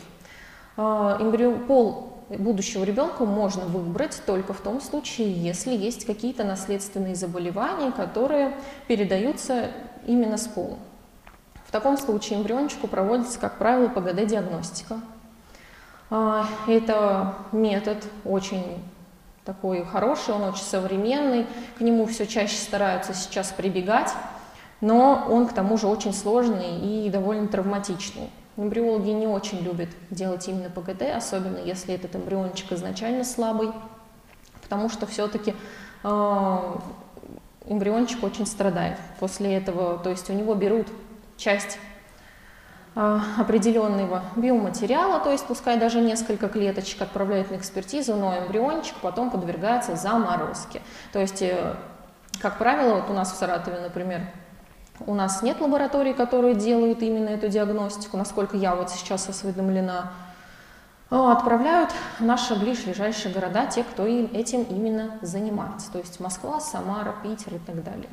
Э, 0.77 1.19
эмбрио, 1.21 1.53
пол 1.59 2.16
будущего 2.29 2.85
ребенка 2.85 3.25
можно 3.25 3.65
выбрать 3.65 4.21
только 4.27 4.53
в 4.53 4.61
том 4.61 4.81
случае, 4.81 5.33
если 5.33 5.75
есть 5.75 6.05
какие-то 6.05 6.45
наследственные 6.45 7.15
заболевания, 7.15 7.93
которые 7.93 8.57
передаются 8.89 9.71
именно 10.07 10.37
с 10.37 10.47
полом. 10.47 10.79
В 11.67 11.73
таком 11.73 11.97
случае 11.97 12.39
эмбриончику 12.39 12.87
проводится, 12.87 13.39
как 13.39 13.59
правило, 13.59 13.89
ПГД-диагностика. 13.89 15.01
А, 16.11 16.47
это 16.67 17.35
метод 17.53 18.05
очень 18.25 18.83
такой 19.45 19.85
хороший, 19.85 20.35
он 20.35 20.43
очень 20.43 20.63
современный, 20.63 21.47
к 21.79 21.81
нему 21.81 22.07
все 22.07 22.27
чаще 22.27 22.57
стараются 22.57 23.15
сейчас 23.15 23.53
прибегать, 23.53 24.13
но 24.81 25.27
он 25.29 25.47
к 25.47 25.53
тому 25.53 25.77
же 25.79 25.87
очень 25.87 26.13
сложный 26.13 26.79
и 26.81 27.11
довольно 27.11 27.49
травматичный. 27.49 28.31
Эмбриологи 28.57 29.11
не 29.11 29.27
очень 29.27 29.61
любят 29.61 29.91
делать 30.11 30.49
именно 30.49 30.71
ПГТ, 30.71 31.03
особенно 31.15 31.59
если 31.59 31.95
этот 31.95 32.17
эмбриончик 32.17 32.73
изначально 32.73 33.23
слабый, 33.23 33.71
потому 34.63 34.89
что 34.89 35.07
все-таки 35.07 35.55
э, 36.03 36.77
эмбриончик 37.67 38.23
очень 38.25 38.47
страдает 38.47 38.99
после 39.21 39.55
этого. 39.57 39.99
То 39.99 40.09
есть 40.09 40.31
у 40.31 40.33
него 40.33 40.55
берут 40.55 40.87
часть 41.37 41.79
э, 42.95 43.21
определенного 43.39 44.23
биоматериала, 44.37 45.21
то 45.21 45.33
есть 45.33 45.47
пускай 45.47 45.79
даже 45.79 46.01
несколько 46.01 46.49
клеточек 46.49 47.03
отправляют 47.03 47.51
на 47.51 47.57
экспертизу, 47.57 48.17
но 48.17 48.39
эмбриончик 48.39 48.97
потом 49.03 49.31
подвергается 49.31 49.97
заморозке. 49.97 50.81
То 51.13 51.21
есть, 51.21 51.43
э, 51.43 51.75
как 52.41 52.57
правило, 52.57 53.01
вот 53.01 53.11
у 53.11 53.13
нас 53.13 53.33
в 53.33 53.37
Саратове, 53.37 53.81
например, 53.81 54.23
у 55.05 55.15
нас 55.15 55.43
нет 55.43 55.61
лабораторий, 55.61 56.15
которые 56.15 56.55
делают 56.55 57.03
именно 57.03 57.29
эту 57.29 57.49
диагностику, 57.49 58.17
насколько 58.17 58.57
я 58.57 58.75
вот 58.75 58.91
сейчас 58.91 59.29
осведомлена. 59.29 60.13
Отправляют 61.11 61.91
наши 62.19 62.57
ближайшие 62.57 63.33
города, 63.33 63.67
те, 63.67 63.85
кто 63.85 64.07
им, 64.07 64.31
этим 64.33 64.63
именно 64.63 65.19
занимается. 65.23 65.93
То 65.93 65.99
есть 65.99 66.19
Москва, 66.19 66.61
Самара, 66.61 67.15
Питер 67.23 67.55
и 67.55 67.59
так 67.59 67.85
далее. 67.85 68.09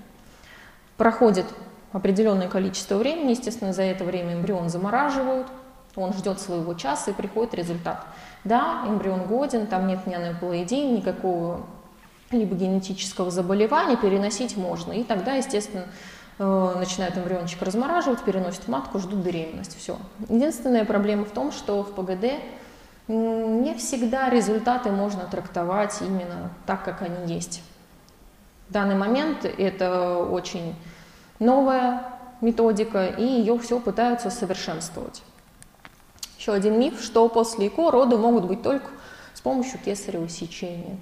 Проходит 0.98 1.46
определенное 1.92 2.48
количество 2.48 2.96
времени, 2.98 3.32
естественно, 3.32 3.74
за 3.74 3.84
это 3.84 4.04
время 4.04 4.36
эмбрион 4.36 4.70
замораживают, 4.70 5.48
он 5.96 6.14
ждет 6.14 6.40
своего 6.40 6.74
часа 6.76 7.12
и 7.12 7.14
приходит 7.14 7.56
результат. 7.56 8.06
Да, 8.44 8.84
эмбрион 8.88 9.26
годен, 9.26 9.68
там 9.68 9.88
нет 9.88 10.06
ни 10.06 10.14
анеплоидии, 10.14 10.92
никакого 10.98 11.66
либо 12.30 12.56
генетического 12.56 13.32
заболевания, 13.32 13.96
переносить 13.96 14.58
можно. 14.58 14.92
И 14.92 15.04
тогда, 15.04 15.34
естественно, 15.34 15.86
начинают 16.40 17.18
эмбриончик 17.18 17.62
размораживать, 17.62 18.24
переносят 18.24 18.64
в 18.64 18.68
матку, 18.68 19.00
ждут 19.00 19.20
беременность. 19.20 19.78
Все. 19.78 19.98
Единственная 20.30 20.86
проблема 20.86 21.26
в 21.26 21.32
том, 21.32 21.52
что 21.52 21.84
в 21.84 21.94
ПГД 21.94 22.42
не 23.08 23.76
всегда 23.76 24.30
результаты 24.30 24.90
можно 24.90 25.22
трактовать 25.22 26.02
именно 26.02 26.52
так, 26.66 26.84
как 26.84 27.02
они 27.02 27.34
есть. 27.34 27.62
В 28.70 28.74
данный 28.74 28.96
момент 28.96 29.46
это 29.46 30.18
очень 30.18 30.76
новая 31.40 32.14
методика, 32.42 33.06
и 33.06 33.24
ее 33.24 33.58
все 33.60 33.80
пытаются 33.80 34.30
совершенствовать. 34.30 35.22
Еще 36.38 36.54
один 36.54 36.80
миф, 36.80 37.02
что 37.02 37.28
после 37.30 37.68
ЭКО 37.68 37.92
роды 37.92 38.18
могут 38.18 38.46
быть 38.46 38.62
только 38.64 38.88
с 39.34 39.42
помощью 39.42 39.80
кесарево 39.80 40.28
сечения. 40.28 40.98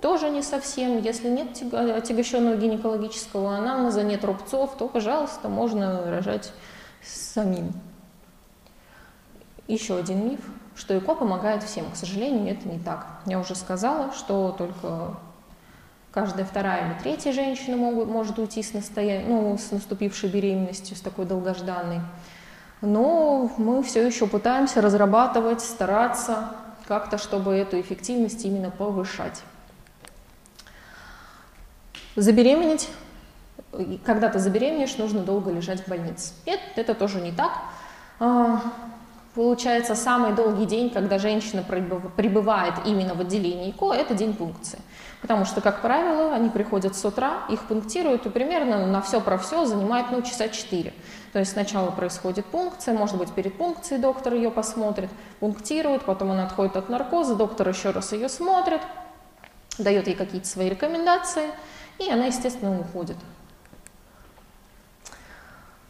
Тоже 0.00 0.30
не 0.30 0.42
совсем. 0.42 1.00
Если 1.00 1.28
нет 1.28 1.62
отягощенного 1.72 2.56
гинекологического 2.56 3.56
анамнеза, 3.56 4.02
нет 4.02 4.24
рубцов, 4.24 4.76
то, 4.78 4.88
пожалуйста, 4.88 5.48
можно 5.48 6.10
рожать 6.10 6.52
самим. 7.02 7.72
Еще 9.68 9.96
один 9.96 10.28
миф, 10.28 10.40
что 10.74 10.96
ЭКО 10.96 11.14
помогает 11.14 11.62
всем. 11.62 11.90
К 11.90 11.96
сожалению, 11.96 12.54
это 12.54 12.68
не 12.68 12.78
так. 12.78 13.06
Я 13.26 13.38
уже 13.38 13.54
сказала, 13.54 14.12
что 14.12 14.54
только 14.56 15.16
каждая 16.12 16.46
вторая 16.46 16.86
или 16.86 16.98
третья 17.02 17.32
женщина 17.32 17.76
могут, 17.76 18.08
может 18.08 18.38
уйти 18.38 18.62
с, 18.62 18.72
настоя... 18.72 19.22
ну, 19.26 19.58
с 19.58 19.70
наступившей 19.70 20.30
беременностью, 20.30 20.96
с 20.96 21.00
такой 21.00 21.26
долгожданной. 21.26 22.00
Но 22.80 23.50
мы 23.58 23.82
все 23.82 24.06
еще 24.06 24.26
пытаемся 24.26 24.80
разрабатывать, 24.80 25.60
стараться 25.60 26.50
как-то, 26.86 27.18
чтобы 27.18 27.54
эту 27.54 27.80
эффективность 27.80 28.44
именно 28.44 28.70
повышать. 28.70 29.42
Забеременеть, 32.16 32.88
когда 34.04 34.28
ты 34.28 34.38
забеременеешь, 34.38 34.96
нужно 34.98 35.20
долго 35.20 35.50
лежать 35.50 35.84
в 35.84 35.88
больнице. 35.88 36.32
Нет, 36.46 36.60
это 36.76 36.94
тоже 36.94 37.20
не 37.20 37.32
так. 37.32 37.50
А, 38.20 38.60
получается, 39.34 39.96
самый 39.96 40.32
долгий 40.32 40.64
день, 40.64 40.90
когда 40.90 41.18
женщина 41.18 41.64
пребывает 41.64 42.74
именно 42.84 43.14
в 43.14 43.20
отделении 43.20 43.70
ИКО, 43.70 43.92
это 43.94 44.14
день 44.14 44.34
пункции. 44.34 44.78
Потому 45.22 45.44
что, 45.44 45.60
как 45.60 45.80
правило, 45.80 46.32
они 46.32 46.50
приходят 46.50 46.94
с 46.94 47.04
утра, 47.04 47.38
их 47.48 47.64
пунктируют, 47.64 48.26
и 48.26 48.30
примерно 48.30 48.86
на 48.86 49.02
все 49.02 49.20
про 49.20 49.36
все 49.36 49.64
занимает 49.64 50.06
ну, 50.12 50.22
часа 50.22 50.48
4. 50.48 50.92
То 51.32 51.38
есть 51.40 51.52
сначала 51.52 51.90
происходит 51.90 52.44
пункция, 52.44 52.94
может 52.94 53.16
быть, 53.16 53.32
перед 53.32 53.56
пункцией 53.58 54.00
доктор 54.00 54.34
ее 54.34 54.52
посмотрит, 54.52 55.10
пунктирует, 55.40 56.04
потом 56.04 56.30
она 56.30 56.44
отходит 56.44 56.76
от 56.76 56.88
наркоза, 56.88 57.34
доктор 57.34 57.70
еще 57.70 57.90
раз 57.90 58.12
ее 58.12 58.28
смотрит, 58.28 58.82
дает 59.78 60.06
ей 60.06 60.14
какие-то 60.14 60.46
свои 60.46 60.68
рекомендации– 60.68 61.48
и 61.98 62.10
она, 62.10 62.26
естественно, 62.26 62.78
уходит. 62.80 63.16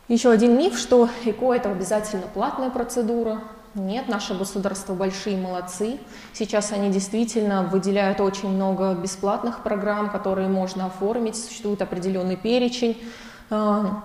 Еще 0.08 0.30
один 0.30 0.58
миф, 0.58 0.78
что 0.78 1.08
ЭКО– 1.24 1.52
это 1.54 1.70
обязательно 1.70 2.26
платная 2.26 2.70
процедура. 2.70 3.40
Нет, 3.74 4.06
наши 4.06 4.34
государства 4.34 4.94
большие 4.94 5.36
молодцы. 5.36 5.98
Сейчас 6.32 6.72
они 6.72 6.90
действительно 6.90 7.62
выделяют 7.62 8.20
очень 8.20 8.50
много 8.50 8.94
бесплатных 8.94 9.62
программ, 9.62 10.10
которые 10.10 10.48
можно 10.48 10.86
оформить. 10.86 11.36
Существует 11.36 11.82
определенный 11.82 12.36
перечень. 12.36 13.02
А, 13.50 14.04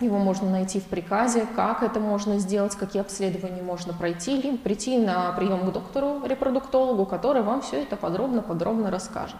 его 0.00 0.18
можно 0.18 0.48
найти 0.48 0.80
в 0.80 0.84
приказе, 0.84 1.46
как 1.54 1.82
это 1.82 2.00
можно 2.00 2.38
сделать, 2.38 2.74
какие 2.76 3.02
обследования 3.02 3.60
можно 3.60 3.92
пройти, 3.92 4.40
либо 4.40 4.56
прийти 4.56 4.96
на 4.96 5.32
прием 5.32 5.68
к 5.68 5.72
доктору-репродуктологу, 5.72 7.04
который 7.04 7.42
вам 7.42 7.60
все 7.60 7.82
это 7.82 7.96
подробно-подробно 7.96 8.90
расскажет. 8.90 9.36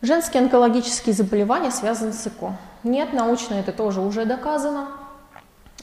Женские 0.00 0.44
онкологические 0.44 1.12
заболевания 1.12 1.70
связаны 1.70 2.12
с 2.12 2.26
ЭКО. 2.26 2.56
Нет, 2.84 3.12
научно 3.12 3.54
это 3.54 3.72
тоже 3.72 4.00
уже 4.00 4.24
доказано. 4.24 4.88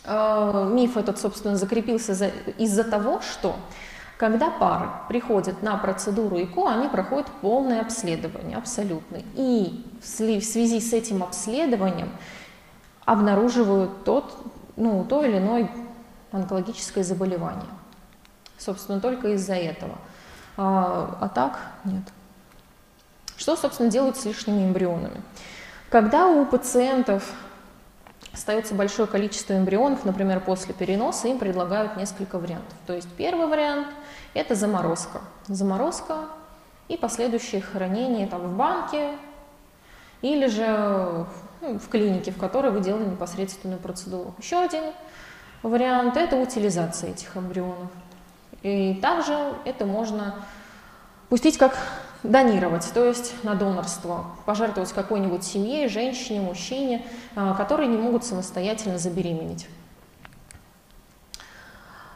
Э, 0.05 0.69
миф 0.71 0.95
этот, 0.95 1.19
собственно, 1.19 1.57
закрепился 1.57 2.31
из-за 2.57 2.83
того, 2.85 3.19
что 3.21 3.55
когда 4.17 4.49
пары 4.49 4.87
приходят 5.09 5.61
на 5.61 5.75
процедуру 5.75 6.41
ЭКО, 6.41 6.69
они 6.69 6.87
проходят 6.87 7.27
полное 7.41 7.81
обследование, 7.81 8.57
абсолютно. 8.57 9.17
И 9.33 9.85
в 10.01 10.07
связи 10.07 10.79
с 10.79 10.93
этим 10.93 11.21
обследованием 11.21 12.09
обнаруживают 13.03 14.05
тот, 14.05 14.31
ну, 14.77 15.03
то 15.03 15.25
или 15.25 15.39
иное 15.39 15.69
онкологическое 16.31 17.03
заболевание. 17.03 17.69
Собственно, 18.57 19.01
только 19.01 19.33
из-за 19.33 19.55
этого. 19.55 19.97
А, 20.55 21.17
а 21.19 21.27
так 21.27 21.59
нет. 21.83 22.03
Что, 23.37 23.55
собственно, 23.55 23.89
делают 23.89 24.17
с 24.17 24.25
лишними 24.25 24.65
эмбрионами? 24.65 25.21
Когда 25.89 26.27
у 26.27 26.45
пациентов 26.45 27.33
остается 28.33 28.75
большое 28.75 29.07
количество 29.07 29.53
эмбрионов, 29.53 30.05
например, 30.05 30.39
после 30.41 30.73
переноса, 30.73 31.27
им 31.27 31.39
предлагают 31.39 31.95
несколько 31.95 32.37
вариантов. 32.37 32.77
То 32.85 32.93
есть 32.93 33.09
первый 33.17 33.47
вариант– 33.47 33.87
это 34.33 34.55
заморозка. 34.55 35.21
Заморозка 35.47 36.25
и 36.87 36.97
последующее 36.97 37.61
хранение 37.61 38.27
там, 38.27 38.41
в 38.41 38.57
банке 38.57 39.11
или 40.21 40.47
же 40.47 41.25
ну, 41.61 41.79
в 41.79 41.87
клинике, 41.87 42.31
в 42.31 42.37
которой 42.37 42.71
вы 42.71 42.81
делали 42.81 43.05
непосредственную 43.05 43.79
процедуру. 43.79 44.35
Еще 44.37 44.57
один 44.57 44.83
вариант– 45.63 46.17
это 46.17 46.35
утилизация 46.35 47.11
этих 47.11 47.35
эмбрионов. 47.37 47.89
И 48.61 48.95
также 49.01 49.53
это 49.65 49.85
можно 49.85 50.35
пустить 51.29 51.57
как 51.57 51.77
донировать, 52.29 52.89
то 52.93 53.05
есть 53.05 53.33
на 53.43 53.55
донорство, 53.55 54.25
пожертвовать 54.45 54.91
какой-нибудь 54.93 55.43
семье, 55.43 55.87
женщине, 55.87 56.41
мужчине, 56.41 57.05
а, 57.35 57.53
которые 57.53 57.87
не 57.87 57.97
могут 57.97 58.23
самостоятельно 58.23 58.97
забеременеть. 58.97 59.67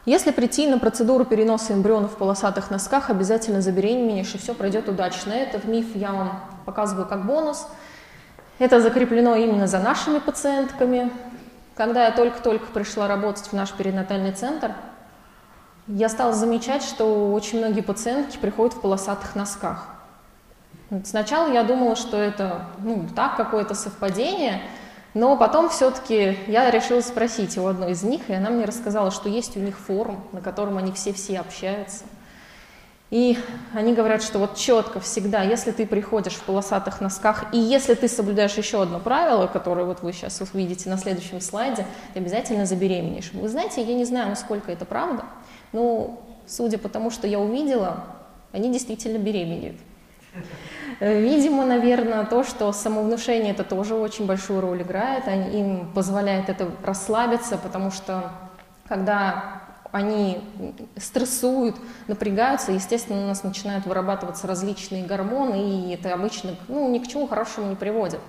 Если 0.06 0.30
прийти 0.30 0.66
на 0.66 0.78
процедуру 0.78 1.24
переноса 1.24 1.74
эмбрионов 1.74 2.12
в 2.12 2.16
полосатых 2.16 2.70
носках, 2.70 3.10
обязательно 3.10 3.60
забеременеешь, 3.60 4.34
и 4.34 4.38
все 4.38 4.54
пройдет 4.54 4.88
удачно. 4.88 5.32
Этот 5.32 5.64
миф 5.64 5.94
я 5.94 6.12
вам 6.12 6.40
показываю 6.64 7.06
как 7.06 7.26
бонус. 7.26 7.66
Это 8.58 8.80
закреплено 8.80 9.36
именно 9.36 9.66
за 9.66 9.78
нашими 9.78 10.18
пациентками. 10.18 11.12
Когда 11.76 12.06
я 12.06 12.12
только-только 12.12 12.66
пришла 12.72 13.08
работать 13.08 13.46
в 13.46 13.52
наш 13.52 13.72
перинатальный 13.72 14.32
центр, 14.32 14.74
я 15.86 16.08
стала 16.08 16.32
замечать, 16.32 16.82
что 16.82 17.32
очень 17.32 17.58
многие 17.58 17.82
пациентки 17.82 18.38
приходят 18.38 18.74
в 18.74 18.80
полосатых 18.80 19.34
носках. 19.34 19.99
Сначала 21.04 21.52
я 21.52 21.62
думала, 21.62 21.94
что 21.94 22.16
это 22.16 22.66
ну, 22.78 23.06
так, 23.14 23.36
какое-то 23.36 23.74
совпадение, 23.74 24.60
но 25.14 25.36
потом 25.36 25.68
все-таки 25.68 26.36
я 26.48 26.70
решила 26.70 27.00
спросить 27.00 27.56
у 27.58 27.66
одной 27.66 27.92
из 27.92 28.02
них, 28.02 28.28
и 28.28 28.32
она 28.32 28.50
мне 28.50 28.64
рассказала, 28.64 29.10
что 29.10 29.28
есть 29.28 29.56
у 29.56 29.60
них 29.60 29.78
форум, 29.78 30.24
на 30.32 30.40
котором 30.40 30.78
они 30.78 30.92
все-все 30.92 31.38
общаются. 31.38 32.04
И 33.10 33.36
они 33.74 33.92
говорят, 33.92 34.22
что 34.22 34.38
вот 34.38 34.56
четко 34.56 35.00
всегда, 35.00 35.42
если 35.42 35.72
ты 35.72 35.84
приходишь 35.84 36.34
в 36.34 36.42
полосатых 36.42 37.00
носках, 37.00 37.52
и 37.52 37.58
если 37.58 37.94
ты 37.94 38.06
соблюдаешь 38.06 38.54
еще 38.54 38.82
одно 38.82 39.00
правило, 39.00 39.48
которое 39.48 39.84
вот 39.84 40.02
вы 40.02 40.12
сейчас 40.12 40.40
увидите 40.40 40.88
на 40.88 40.96
следующем 40.96 41.40
слайде, 41.40 41.86
ты 42.14 42.20
обязательно 42.20 42.66
забеременеешь. 42.66 43.32
Вы 43.32 43.48
знаете, 43.48 43.82
я 43.82 43.94
не 43.94 44.04
знаю, 44.04 44.28
насколько 44.28 44.70
это 44.70 44.84
правда, 44.84 45.24
но 45.72 46.20
судя 46.46 46.78
по 46.78 46.88
тому, 46.88 47.10
что 47.10 47.26
я 47.26 47.40
увидела, 47.40 48.04
они 48.52 48.72
действительно 48.72 49.18
беременеют. 49.18 49.76
Видимо, 51.00 51.64
наверное, 51.64 52.26
то, 52.26 52.44
что 52.44 52.70
самовнушение 52.72 53.52
это 53.52 53.64
тоже 53.64 53.94
очень 53.94 54.26
большую 54.26 54.60
роль 54.60 54.82
играет, 54.82 55.26
им 55.26 55.90
позволяет 55.94 56.50
это 56.50 56.70
расслабиться, 56.84 57.56
потому 57.56 57.90
что 57.90 58.30
когда 58.86 59.62
они 59.92 60.42
стрессуют, 60.96 61.76
напрягаются, 62.06 62.72
естественно, 62.72 63.24
у 63.24 63.26
нас 63.26 63.42
начинают 63.42 63.86
вырабатываться 63.86 64.46
различные 64.46 65.04
гормоны, 65.04 65.88
и 65.88 65.94
это 65.94 66.12
обычно 66.12 66.54
ну, 66.68 66.88
ни 66.90 66.98
к 66.98 67.08
чему 67.08 67.26
хорошему 67.26 67.70
не 67.70 67.76
приводит. 67.76 68.20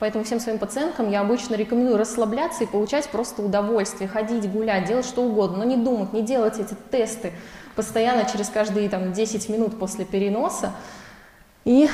Поэтому 0.00 0.24
всем 0.24 0.40
своим 0.40 0.58
пациенткам 0.58 1.10
я 1.10 1.20
обычно 1.20 1.54
рекомендую 1.54 1.98
расслабляться 1.98 2.64
и 2.64 2.66
получать 2.66 3.08
просто 3.10 3.42
удовольствие, 3.42 4.08
ходить, 4.08 4.50
гулять, 4.50 4.86
делать 4.88 5.06
что 5.06 5.22
угодно, 5.22 5.58
но 5.58 5.64
не 5.64 5.76
думать, 5.76 6.12
не 6.12 6.22
делать 6.22 6.58
эти 6.58 6.74
тесты 6.90 7.32
постоянно 7.76 8.24
через 8.24 8.48
каждые 8.48 8.88
там, 8.88 9.12
10 9.12 9.48
минут 9.48 9.78
после 9.78 10.04
переноса, 10.04 10.72
и 11.64 11.88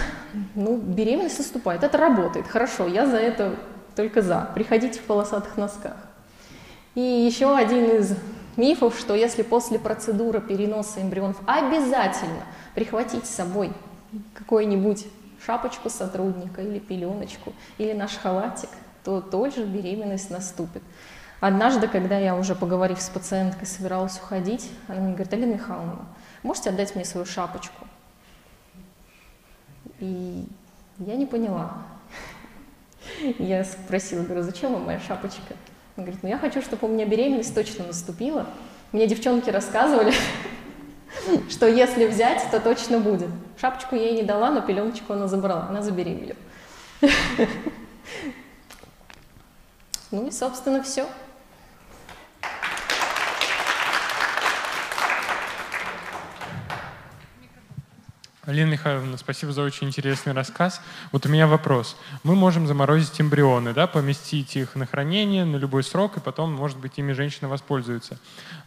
ну, 0.55 0.77
беременность 0.77 1.39
наступает. 1.39 1.85
Это 1.85 1.99
работает, 1.99 2.47
хорошо, 2.47 2.87
я 2.87 3.07
за 3.07 3.17
это 3.17 3.57
только 3.95 4.23
за. 4.23 4.51
Приходите 4.55 5.01
в 5.01 5.05
полосатых 5.05 5.57
носках. 5.57 5.97
И 6.95 7.01
еще 7.01 7.57
один 7.57 7.85
из 7.99 8.17
мифов, 8.57 8.99
что 8.99 9.15
если 9.15 9.43
после 9.43 9.79
процедуры 9.79 10.41
переноса 10.41 11.01
эмбрионов 11.01 11.37
обязательно 11.47 12.43
прихватить 12.75 13.27
с 13.27 13.31
собой 13.31 13.73
какую-нибудь 14.35 15.07
шапочку 15.45 15.89
сотрудника 15.89 16.63
или 16.63 16.79
пеленочку, 16.79 17.53
или 17.79 17.93
наш 17.93 18.17
халатик, 18.17 18.69
то 19.05 19.21
тоже 19.21 19.65
беременность 19.65 20.31
наступит. 20.31 20.83
Однажды, 21.41 21.89
когда 21.89 22.19
я 22.19 22.37
уже 22.37 22.55
поговорив 22.55 23.01
с 23.01 23.09
пациенткой, 23.09 23.67
собиралась 23.67 24.19
уходить, 24.19 24.71
она 24.89 25.01
мне 25.01 25.15
говорит, 25.15 25.33
Алина 25.33 25.55
Михайловна, 25.55 26.07
можете 26.43 26.69
отдать 26.69 26.95
мне 26.95 27.05
свою 27.05 27.25
шапочку? 27.25 27.87
И 30.01 30.45
я 30.99 31.17
не 31.17 31.27
поняла. 31.27 31.79
Я 33.39 33.65
спросила, 33.65 34.23
говорю, 34.23 34.43
зачем 34.43 34.73
вам 34.73 34.85
моя 34.85 35.01
шапочка? 35.01 35.55
Он 35.97 36.05
говорит, 36.05 36.23
ну 36.23 36.29
я 36.29 36.39
хочу, 36.39 36.63
чтобы 36.63 36.89
у 36.89 36.91
меня 36.91 37.07
беременность 37.07 37.55
точно 37.55 37.87
наступила. 37.87 38.47
Мне 38.93 39.07
девчонки 39.07 39.51
рассказывали, 39.51 40.13
что 41.51 41.67
если 41.67 42.07
взять, 42.07 42.51
то 42.51 42.61
точно 42.61 42.99
будет. 42.99 43.29
Шапочку 43.61 43.95
я 43.95 44.07
ей 44.07 44.17
не 44.17 44.23
дала, 44.23 44.51
но 44.51 44.63
пеленочку 44.63 45.13
она 45.13 45.29
забрала, 45.29 45.67
она 45.69 45.83
забеременела. 45.83 46.37
Ну 50.13 50.27
и, 50.27 50.33
собственно, 50.33 50.83
все. 50.83 51.07
Алина 58.51 58.71
Михайловна, 58.71 59.17
спасибо 59.17 59.53
за 59.53 59.63
очень 59.63 59.87
интересный 59.87 60.33
рассказ. 60.33 60.83
Вот 61.13 61.25
у 61.25 61.29
меня 61.29 61.47
вопрос. 61.47 61.97
Мы 62.25 62.35
можем 62.35 62.67
заморозить 62.67 63.21
эмбрионы, 63.21 63.73
да, 63.73 63.87
поместить 63.87 64.57
их 64.57 64.75
на 64.75 64.87
хранение 64.87 65.45
на 65.45 65.55
любой 65.55 65.85
срок, 65.85 66.17
и 66.17 66.21
потом, 66.21 66.53
может 66.53 66.77
быть, 66.77 66.95
ими 66.97 67.13
женщина 67.13 67.49
воспользуется. 67.49 68.19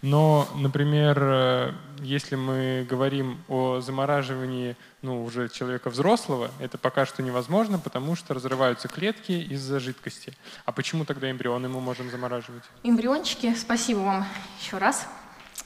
Но, 0.02 0.48
например, 0.56 1.18
э, 1.20 1.74
если 2.00 2.38
мы 2.38 2.88
говорим 2.90 3.44
о 3.50 3.82
замораживании 3.82 4.78
ну, 5.02 5.22
уже 5.22 5.50
человека 5.50 5.90
взрослого, 5.90 6.50
это 6.60 6.78
пока 6.78 7.06
что 7.06 7.22
невозможно, 7.22 7.78
потому 7.78 8.16
что 8.16 8.34
разрываются 8.34 8.88
клетки 8.88 9.34
из-за 9.34 9.82
жидкости. 9.82 10.32
А 10.64 10.72
почему 10.72 11.04
тогда 11.04 11.30
эмбрионы 11.30 11.68
мы 11.68 11.82
можем 11.82 12.10
замораживать? 12.10 12.64
Эмбриончики, 12.84 13.54
спасибо 13.54 14.00
вам 14.00 14.26
еще 14.62 14.78
раз. 14.78 15.06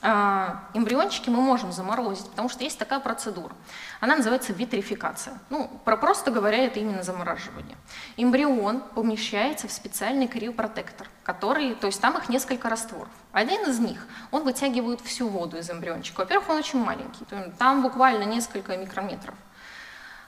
А, 0.00 0.68
эмбриончики 0.74 1.28
мы 1.28 1.40
можем 1.40 1.72
заморозить, 1.72 2.28
потому 2.30 2.48
что 2.48 2.62
есть 2.62 2.78
такая 2.78 3.00
процедура. 3.00 3.52
Она 4.00 4.14
называется 4.16 4.52
витрификация. 4.52 5.38
Ну, 5.50 5.68
про, 5.84 5.96
просто 5.96 6.30
говоря, 6.30 6.58
это 6.58 6.78
именно 6.78 7.02
замораживание. 7.02 7.76
Эмбрион 8.16 8.80
помещается 8.94 9.66
в 9.66 9.72
специальный 9.72 10.28
криопротектор, 10.28 11.08
который, 11.24 11.74
то 11.74 11.88
есть 11.88 12.00
там 12.00 12.16
их 12.16 12.28
несколько 12.28 12.68
растворов. 12.68 13.08
Один 13.32 13.62
из 13.68 13.80
них, 13.80 14.06
он 14.30 14.44
вытягивает 14.44 15.00
всю 15.00 15.28
воду 15.28 15.58
из 15.58 15.68
эмбриончика. 15.68 16.20
Во-первых, 16.20 16.48
он 16.48 16.56
очень 16.58 16.78
маленький, 16.78 17.24
там 17.58 17.82
буквально 17.82 18.22
несколько 18.22 18.76
микрометров. 18.76 19.34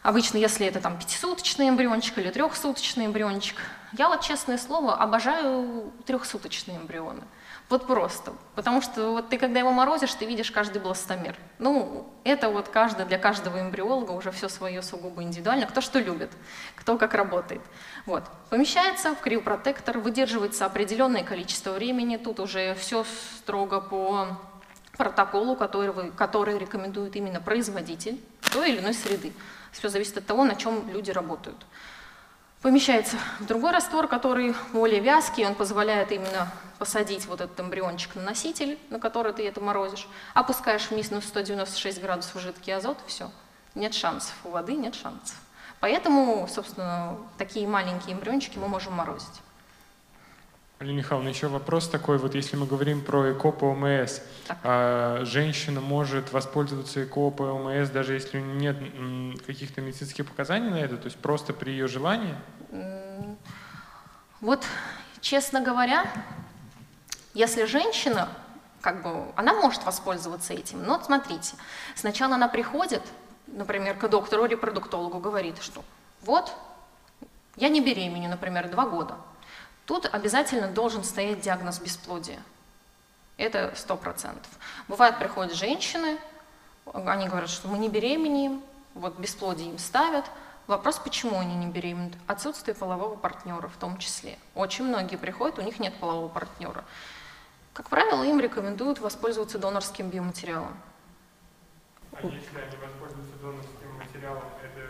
Обычно, 0.03 0.39
если 0.39 0.67
это 0.67 0.81
там 0.81 0.99
пятисуточный 0.99 1.69
эмбриончик 1.69 2.19
или 2.19 2.31
трехсуточный 2.31 3.07
эмбриончик, 3.07 3.59
я 3.93 4.09
вот, 4.09 4.23
честное 4.23 4.57
слово, 4.57 4.97
обожаю 4.97 5.93
трехсуточные 6.07 6.79
эмбрионы. 6.79 7.23
Вот 7.71 7.87
просто. 7.87 8.33
Потому 8.57 8.83
что 8.83 9.13
вот 9.13 9.29
ты, 9.29 9.39
когда 9.39 9.61
его 9.61 9.71
морозишь, 9.71 10.13
ты 10.15 10.27
видишь 10.27 10.51
каждый 10.51 10.83
бластомер. 10.83 11.37
Ну, 11.61 12.13
это 12.25 12.49
вот 12.49 12.69
каждый, 12.69 13.07
для 13.07 13.17
каждого 13.17 13.61
эмбриолога 13.61 14.11
уже 14.11 14.33
все 14.33 14.49
свое 14.49 14.83
сугубо 14.83 15.23
индивидуально. 15.23 15.67
Кто 15.67 15.81
что 15.81 16.01
любит, 16.01 16.31
кто 16.75 16.99
как 16.99 17.15
работает. 17.15 17.63
Вот. 18.07 18.25
Помещается 18.51 19.15
в 19.15 19.21
криопротектор, 19.21 19.99
выдерживается 19.99 20.67
определенное 20.67 21.23
количество 21.23 21.71
времени. 21.71 22.17
Тут 22.17 22.41
уже 22.41 22.75
все 22.75 23.05
строго 23.39 23.81
по 23.81 24.37
протоколу, 24.99 25.55
который, 25.55 26.11
который 26.11 26.59
рекомендует 26.59 27.15
именно 27.15 27.41
производитель 27.41 28.21
той 28.53 28.73
или 28.73 28.81
иной 28.81 28.95
среды. 28.95 29.33
Все 29.71 29.89
зависит 29.89 30.19
от 30.19 30.27
того, 30.27 30.43
на 30.45 30.57
чем 30.57 30.91
люди 30.91 31.13
работают 31.13 31.65
помещается 32.61 33.17
в 33.39 33.47
другой 33.47 33.73
раствор, 33.73 34.07
который 34.07 34.55
более 34.73 35.01
вязкий, 35.01 35.47
он 35.47 35.55
позволяет 35.55 36.13
именно 36.13 36.51
посадить 36.79 37.27
вот 37.27 37.41
этот 37.41 37.59
эмбриончик 37.61 38.15
на 38.15 38.23
носитель, 38.23 38.79
на 38.91 38.99
который 38.99 39.33
ты 39.33 39.47
это 39.47 39.61
морозишь, 39.61 40.09
опускаешь 40.35 40.87
в 40.87 40.91
минус 40.93 41.25
196 41.25 42.01
градусов 42.01 42.41
жидкий 42.41 42.75
азот, 42.75 42.99
все, 43.07 43.31
нет 43.75 43.95
шансов, 43.95 44.35
у 44.45 44.51
воды 44.51 44.75
нет 44.75 44.95
шансов. 44.95 45.37
Поэтому, 45.81 46.47
собственно, 46.49 47.17
такие 47.39 47.67
маленькие 47.67 48.15
эмбриончики 48.15 48.59
мы 48.59 48.69
можем 48.69 48.95
морозить. 48.95 49.41
Алина 50.81 50.97
Михайловна, 50.97 51.29
еще 51.29 51.49
вопрос 51.49 51.91
такой, 51.91 52.17
вот 52.17 52.35
если 52.35 52.57
мы 52.57 52.65
говорим 52.65 53.05
про 53.05 53.33
ЭКО 53.33 53.53
по 53.53 53.65
ОМС, 53.67 54.21
а, 54.63 55.21
женщина 55.27 55.83
может 55.83 56.33
воспользоваться 56.33 57.05
ЭКО 57.05 57.29
по 57.29 57.43
ОМС, 57.43 57.91
даже 57.91 58.15
если 58.15 58.41
нет 58.41 58.79
каких-то 59.47 59.83
медицинских 59.83 60.27
показаний 60.27 60.71
на 60.71 60.77
это, 60.77 60.97
то 60.97 61.05
есть 61.05 61.19
просто 61.19 61.53
при 61.53 61.73
ее 61.73 61.87
желании? 61.87 62.35
Вот, 64.41 64.65
честно 65.21 65.61
говоря, 65.61 66.11
если 67.35 67.67
женщина, 67.67 68.31
как 68.81 69.03
бы, 69.03 69.27
она 69.37 69.53
может 69.53 69.85
воспользоваться 69.85 70.55
этим, 70.55 70.83
но 70.83 70.99
смотрите, 71.03 71.57
сначала 71.95 72.37
она 72.37 72.49
приходит, 72.49 73.03
например, 73.49 73.99
к 73.99 74.09
доктору-репродуктологу, 74.09 75.19
говорит, 75.19 75.61
что 75.61 75.85
вот, 76.23 76.51
я 77.57 77.69
не 77.69 77.83
беременю, 77.83 78.31
например, 78.31 78.71
два 78.71 78.87
года, 78.87 79.17
Тут 79.87 80.07
обязательно 80.07 80.69
должен 80.69 81.05
стоять 81.05 81.41
диагноз 81.41 81.79
бесплодия. 81.81 82.43
Это 83.37 83.73
сто 83.75 83.97
процентов. 83.97 84.51
Бывает, 84.87 85.19
приходят 85.19 85.55
женщины, 85.55 86.19
они 86.93 87.29
говорят, 87.29 87.51
что 87.51 87.69
мы 87.69 87.79
не 87.79 87.89
беременеем, 87.89 88.63
вот 88.95 89.19
бесплодие 89.19 89.71
им 89.71 89.79
ставят. 89.79 90.25
Вопрос, 90.67 90.99
почему 90.99 91.39
они 91.39 91.57
не 91.57 91.67
беременны? 91.67 92.13
Отсутствие 92.27 92.75
полового 92.75 93.17
партнера 93.17 93.69
в 93.69 93.77
том 93.77 93.99
числе. 93.99 94.39
Очень 94.55 94.85
многие 94.85 95.17
приходят, 95.17 95.59
у 95.59 95.63
них 95.63 95.81
нет 95.81 95.95
полового 95.99 96.29
партнера. 96.29 96.85
Как 97.73 97.89
правило, 97.89 98.23
им 98.23 98.41
рекомендуют 98.41 98.99
воспользоваться 98.99 99.59
донорским 99.59 100.11
биоматериалом. 100.11 100.77
А 102.13 102.27
если 102.27 102.59
они 102.59 102.77
воспользуются 102.77 103.37
донорским 103.41 103.97
материалом, 103.97 104.45
это 104.63 104.81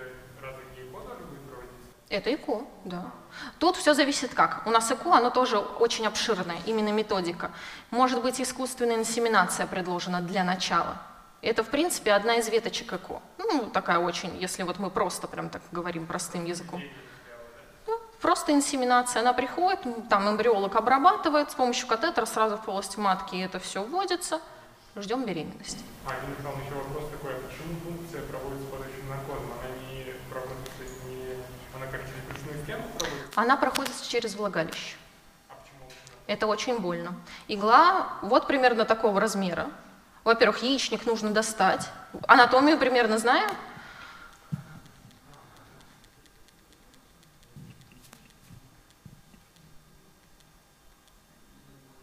разве 0.43 0.65
не 0.75 0.89
ЭКО 0.89 1.01
тоже 1.01 1.25
будет 1.25 1.43
проводиться? 1.43 1.89
Это 2.11 2.35
ЭКО, 2.35 2.65
да. 2.85 3.13
Тут 3.59 3.77
все 3.77 3.95
зависит 3.95 4.35
как. 4.35 4.67
У 4.67 4.71
нас 4.71 4.91
ЭКО, 4.91 5.15
оно 5.15 5.31
тоже 5.31 5.59
очень 5.59 6.07
обширное, 6.07 6.59
именно 6.67 6.91
методика. 6.91 7.53
Может 7.91 8.21
быть, 8.21 8.41
искусственная 8.41 8.97
инсеминация 8.97 9.67
предложена 9.67 10.21
для 10.21 10.45
начала. 10.45 10.99
Это, 11.43 11.63
в 11.63 11.69
принципе, 11.69 12.13
одна 12.13 12.35
из 12.35 12.49
веточек 12.49 12.93
ЭКО. 12.93 13.23
Ну, 13.39 13.71
такая 13.71 13.99
очень, 13.99 14.37
если 14.39 14.63
вот 14.63 14.79
мы 14.79 14.91
просто 14.91 15.27
прям 15.27 15.49
так 15.49 15.63
говорим 15.73 16.07
простым 16.07 16.45
языком. 16.45 16.83
Ну, 17.87 17.99
просто 18.21 18.53
инсеминация, 18.53 19.21
она 19.21 19.33
приходит, 19.33 19.81
там 20.09 20.29
эмбриолог 20.29 20.77
обрабатывает 20.77 21.51
с 21.51 21.55
помощью 21.55 21.87
катетера 21.87 22.27
сразу 22.27 22.57
в 22.57 22.65
полость 22.65 22.99
матки, 22.99 23.37
и 23.37 23.41
это 23.41 23.59
все 23.59 23.83
вводится, 23.83 24.41
ждем 24.97 25.25
беременности. 25.25 25.83
А, 26.07 26.13
еще 26.13 26.75
вопрос 26.75 27.11
такой, 27.11 27.37
а 27.37 27.41
почему 27.41 27.79
функция 27.85 28.23
проводится 28.23 28.67
под 28.69 28.81
этим 28.81 29.09
наркозом? 29.09 29.51
Она 29.59 29.69
не 29.89 30.13
проводится, 30.29 30.83
не... 31.09 31.41
она 31.75 31.87
как 31.87 32.03
через 32.03 32.23
брюшную 32.29 32.60
стенку 32.60 32.60
проводится? 32.60 32.60
Она 33.35 33.57
проходит 33.57 33.93
через 34.09 34.35
влагалище. 34.35 34.97
А? 35.49 35.55
Это 36.27 36.47
очень 36.47 36.79
больно. 36.79 37.15
Игла 37.49 38.19
вот 38.23 38.47
примерно 38.47 38.85
такого 38.85 39.21
размера. 39.21 39.71
Во-первых, 40.25 40.63
яичник 40.63 41.07
нужно 41.07 41.31
достать. 41.31 41.89
Анатомию 42.27 42.79
примерно 42.79 43.19
знаем? 43.19 43.51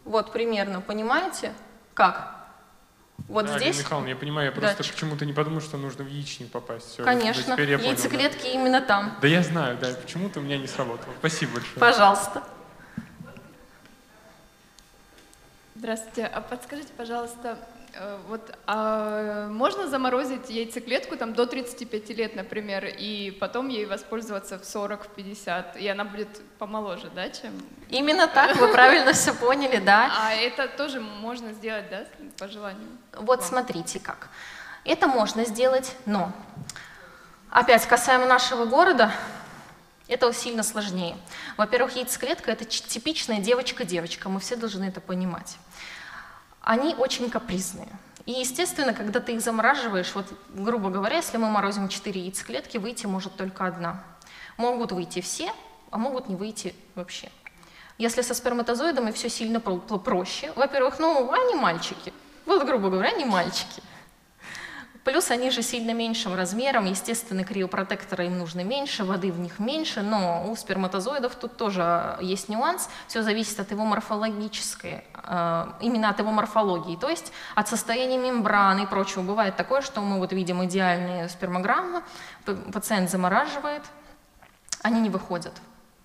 Вот 0.04 0.32
примерно, 0.32 0.80
понимаете? 0.80 1.52
Как? 1.94 2.37
Вот 3.28 3.44
да, 3.46 3.58
здесь? 3.58 3.76
Ирина 3.76 3.82
Михайловна, 3.84 4.08
я 4.08 4.16
понимаю, 4.16 4.46
я 4.46 4.52
просто 4.52 4.78
датчик. 4.78 4.94
почему-то 4.94 5.26
не 5.26 5.34
подумал, 5.34 5.60
что 5.60 5.76
нужно 5.76 6.02
в 6.02 6.08
яичник 6.08 6.50
попасть. 6.50 6.92
Всё, 6.94 7.04
Конечно, 7.04 7.52
теперь 7.54 7.70
я 7.70 7.78
понял, 7.78 7.90
да. 7.90 7.96
яйцеклетки 8.02 8.46
именно 8.46 8.80
там. 8.80 9.18
Да 9.20 9.28
я 9.28 9.42
знаю, 9.42 9.76
да, 9.78 9.88
почему-то 9.94 10.40
у 10.40 10.42
меня 10.42 10.56
не 10.56 10.66
сработало. 10.66 11.12
Спасибо 11.18 11.52
большое. 11.54 11.78
Пожалуйста. 11.78 12.42
Здравствуйте. 15.74 16.24
А 16.26 16.40
подскажите, 16.40 16.88
пожалуйста, 16.96 17.58
вот 18.28 18.56
а 18.66 19.48
можно 19.48 19.88
заморозить 19.88 20.50
яйцеклетку 20.50 21.16
там 21.16 21.32
до 21.34 21.46
35 21.46 22.10
лет, 22.10 22.36
например, 22.36 22.86
и 22.86 23.30
потом 23.30 23.68
ей 23.68 23.86
воспользоваться 23.86 24.58
в 24.58 24.62
40-50, 24.62 25.78
и 25.78 25.88
она 25.88 26.04
будет 26.04 26.28
помоложе, 26.58 27.10
да, 27.14 27.28
чем... 27.30 27.52
Именно 27.88 28.26
так, 28.28 28.56
вы 28.56 28.68
правильно 28.72 29.12
все 29.12 29.34
поняли, 29.34 29.78
да. 29.78 30.12
А 30.18 30.34
это 30.34 30.68
тоже 30.68 31.00
можно 31.00 31.52
сделать, 31.52 31.88
да, 31.90 32.04
по 32.38 32.48
желанию? 32.48 32.88
Вот 33.12 33.40
Вам. 33.40 33.48
смотрите 33.48 33.98
как. 34.00 34.28
Это 34.84 35.06
можно 35.06 35.44
сделать, 35.44 35.94
но 36.06 36.32
опять 37.50 37.86
касаемо 37.86 38.26
нашего 38.26 38.64
города, 38.64 39.12
это 40.08 40.32
сильно 40.32 40.62
сложнее. 40.62 41.16
Во-первых, 41.56 41.96
яйцеклетка– 41.96 42.50
это 42.52 42.64
типичная 42.64 43.38
девочка-девочка, 43.38 44.28
мы 44.28 44.40
все 44.40 44.56
должны 44.56 44.84
это 44.84 45.00
понимать. 45.00 45.58
Они 46.68 46.94
очень 46.94 47.30
капризные. 47.30 47.88
И, 48.26 48.32
естественно, 48.32 48.92
когда 48.92 49.20
ты 49.20 49.32
их 49.32 49.40
замораживаешь, 49.40 50.14
вот, 50.14 50.26
грубо 50.50 50.90
говоря, 50.90 51.16
если 51.16 51.38
мы 51.38 51.48
морозим 51.48 51.88
4 51.88 52.20
яйцеклетки, 52.20 52.76
выйти 52.76 53.06
может 53.06 53.34
только 53.36 53.64
одна. 53.64 54.04
Могут 54.58 54.92
выйти 54.92 55.22
все, 55.22 55.50
а 55.90 55.96
могут 55.96 56.28
не 56.28 56.36
выйти 56.36 56.74
вообще. 56.94 57.30
Если 57.96 58.20
со 58.20 58.34
сперматозоидами 58.34 59.12
все 59.12 59.30
сильно 59.30 59.60
про- 59.60 59.78
про- 59.78 59.96
проще. 59.96 60.52
Во-первых, 60.56 60.98
ну, 60.98 61.32
они 61.32 61.54
мальчики. 61.54 62.12
Вот, 62.44 62.66
грубо 62.66 62.90
говоря, 62.90 63.12
они 63.14 63.24
мальчики. 63.24 63.82
Плюс 65.08 65.30
они 65.30 65.50
же 65.50 65.62
сильно 65.62 65.94
меньшим 65.94 66.34
размером, 66.34 66.84
естественно, 66.84 67.42
криопротектора 67.42 68.26
им 68.26 68.36
нужно 68.36 68.62
меньше, 68.62 69.04
воды 69.04 69.32
в 69.32 69.40
них 69.40 69.58
меньше, 69.58 70.02
но 70.02 70.44
у 70.50 70.54
сперматозоидов 70.54 71.34
тут 71.34 71.56
тоже 71.56 72.18
есть 72.20 72.50
нюанс, 72.50 72.90
все 73.06 73.22
зависит 73.22 73.58
от 73.58 73.70
его 73.70 73.86
морфологической, 73.86 75.04
э, 75.14 75.66
именно 75.80 76.10
от 76.10 76.18
его 76.18 76.30
морфологии, 76.30 76.96
то 76.96 77.08
есть 77.08 77.32
от 77.54 77.68
состояния 77.68 78.18
мембраны 78.18 78.82
и 78.82 78.86
прочего. 78.86 79.22
Бывает 79.22 79.56
такое, 79.56 79.80
что 79.80 80.02
мы 80.02 80.18
вот 80.18 80.34
видим 80.34 80.62
идеальные 80.66 81.30
спермограммы, 81.30 82.02
пациент 82.70 83.08
замораживает, 83.08 83.84
они 84.82 85.00
не 85.00 85.08
выходят. 85.08 85.54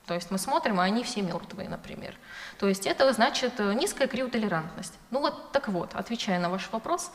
То 0.06 0.14
есть 0.14 0.32
мы 0.32 0.38
смотрим, 0.38 0.80
а 0.80 0.84
они 0.84 1.04
все 1.04 1.22
мертвые, 1.22 1.68
например. 1.68 2.16
То 2.58 2.70
есть 2.70 2.86
это 2.86 3.12
значит 3.14 3.60
э, 3.60 3.74
низкая 3.74 4.08
криотолерантность. 4.08 4.94
Ну 5.12 5.20
вот 5.20 5.52
так 5.52 5.68
вот, 5.68 5.94
отвечая 5.94 6.40
на 6.40 6.50
ваш 6.50 6.70
вопрос, 6.72 7.12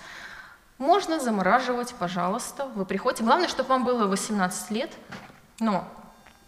можно 0.78 1.18
замораживать, 1.20 1.94
пожалуйста. 1.94 2.66
Вы 2.74 2.84
приходите. 2.84 3.24
Главное, 3.24 3.48
чтобы 3.48 3.68
вам 3.70 3.84
было 3.84 4.06
18 4.06 4.70
лет. 4.70 4.92
Но 5.60 5.84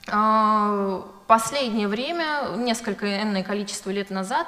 а, 0.08 1.04
последнее 1.26 1.88
время, 1.88 2.54
несколько 2.56 3.22
энное 3.22 3.42
количество 3.42 3.90
лет 3.90 4.10
назад, 4.10 4.46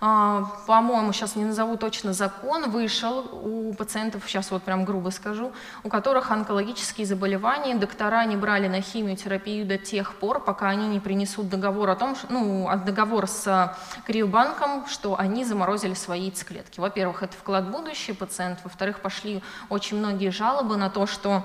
по-моему, 0.00 1.12
сейчас 1.12 1.36
не 1.36 1.44
назову 1.44 1.76
точно 1.76 2.14
закон, 2.14 2.70
вышел 2.70 3.28
у 3.42 3.74
пациентов, 3.74 4.24
сейчас 4.26 4.50
вот 4.50 4.62
прям 4.62 4.86
грубо 4.86 5.10
скажу, 5.10 5.52
у 5.84 5.90
которых 5.90 6.30
онкологические 6.30 7.06
заболевания, 7.06 7.74
доктора 7.74 8.24
не 8.24 8.36
брали 8.36 8.66
на 8.66 8.80
химиотерапию 8.80 9.66
до 9.66 9.76
тех 9.76 10.14
пор, 10.14 10.42
пока 10.42 10.70
они 10.70 10.88
не 10.88 11.00
принесут 11.00 11.50
договор 11.50 11.90
о 11.90 11.96
том, 11.96 12.16
ну, 12.30 12.66
договор 12.86 13.26
с 13.26 13.76
криобанком, 14.06 14.86
что 14.86 15.18
они 15.18 15.44
заморозили 15.44 15.94
свои 15.94 16.22
яйцеклетки. 16.22 16.80
Во-первых, 16.80 17.22
это 17.22 17.36
вклад 17.36 17.64
в 17.64 17.70
будущее 17.70 18.16
пациент, 18.16 18.60
во-вторых, 18.64 19.00
пошли 19.00 19.42
очень 19.68 19.98
многие 19.98 20.30
жалобы 20.30 20.78
на 20.78 20.88
то, 20.88 21.04
что 21.04 21.44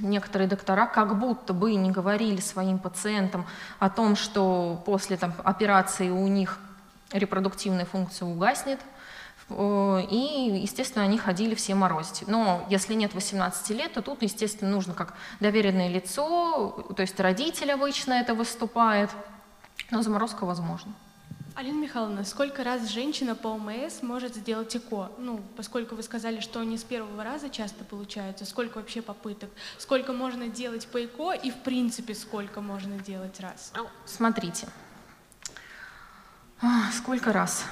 некоторые 0.00 0.48
доктора 0.48 0.86
как 0.86 1.18
будто 1.18 1.52
бы 1.52 1.74
не 1.76 1.92
говорили 1.92 2.40
своим 2.40 2.80
пациентам 2.80 3.46
о 3.78 3.90
том, 3.90 4.16
что 4.16 4.82
после 4.86 5.16
там, 5.16 5.34
операции 5.44 6.10
у 6.10 6.26
них 6.26 6.58
репродуктивная 7.12 7.86
функция 7.86 8.26
угаснет, 8.26 8.80
Э, 9.50 10.02
и, 10.08 10.60
естественно, 10.62 11.04
они 11.04 11.18
ходили 11.18 11.54
все 11.54 11.74
морозить. 11.74 12.26
Но 12.26 12.64
если 12.70 12.94
нет 12.94 13.14
18 13.14 13.70
лет, 13.70 13.92
то 13.92 14.02
тут, 14.02 14.22
естественно, 14.22 14.70
нужно 14.70 14.94
как 14.94 15.14
доверенное 15.40 15.88
лицо, 15.88 16.86
то 16.96 17.02
есть 17.02 17.18
родитель 17.20 17.72
обычно 17.72 18.14
это 18.14 18.34
выступает, 18.34 19.10
но 19.90 20.02
заморозка 20.02 20.44
возможна. 20.46 20.92
Алина 21.56 21.82
Михайловна, 21.82 22.24
сколько 22.24 22.62
раз 22.62 22.88
женщина 22.88 23.34
по 23.34 23.48
ОМС 23.48 24.02
может 24.02 24.36
сделать 24.36 24.74
ЭКО? 24.74 25.10
Ну, 25.18 25.40
поскольку 25.56 25.96
вы 25.96 26.02
сказали, 26.04 26.40
что 26.40 26.62
не 26.62 26.78
с 26.78 26.84
первого 26.84 27.24
раза 27.24 27.50
часто 27.50 27.84
получается, 27.84 28.46
сколько 28.46 28.78
вообще 28.78 29.02
попыток? 29.02 29.50
Сколько 29.76 30.12
можно 30.12 30.48
делать 30.48 30.86
по 30.86 31.04
ЭКО 31.04 31.32
и, 31.32 31.50
в 31.50 31.56
принципе, 31.56 32.14
сколько 32.14 32.60
можно 32.60 32.98
делать 32.98 33.40
раз? 33.40 33.72
Смотрите, 34.06 34.68
сколько 36.92 37.32
раз? 37.32 37.64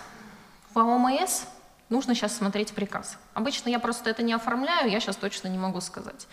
По 0.74 0.81
ОМС 0.81 1.42
нужно 1.88 2.14
сейчас 2.14 2.37
смотреть 2.37 2.72
приказ. 2.72 3.18
Обычно 3.35 3.68
я 3.68 3.79
просто 3.79 4.11
это 4.11 4.22
не 4.22 4.33
оформляю, 4.33 4.90
я 4.90 5.01
сейчас 5.01 5.16
точно 5.16 5.48
не 5.48 5.59
могу 5.59 5.81
сказать. 5.81 6.27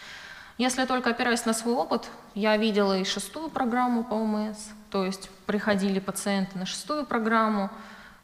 Если 0.57 0.85
только 0.85 1.09
опираясь 1.09 1.45
на 1.45 1.53
свой 1.53 1.73
опыт, 1.75 2.09
я 2.33 2.55
видела 2.55 2.97
и 2.97 3.03
шестую 3.03 3.49
программу 3.49 4.03
по 4.03 4.13
ОМС, 4.13 4.57
то 4.89 5.05
есть 5.05 5.29
приходили 5.45 5.99
пациенты 5.99 6.57
на 6.57 6.65
шестую 6.65 7.05
программу, 7.05 7.69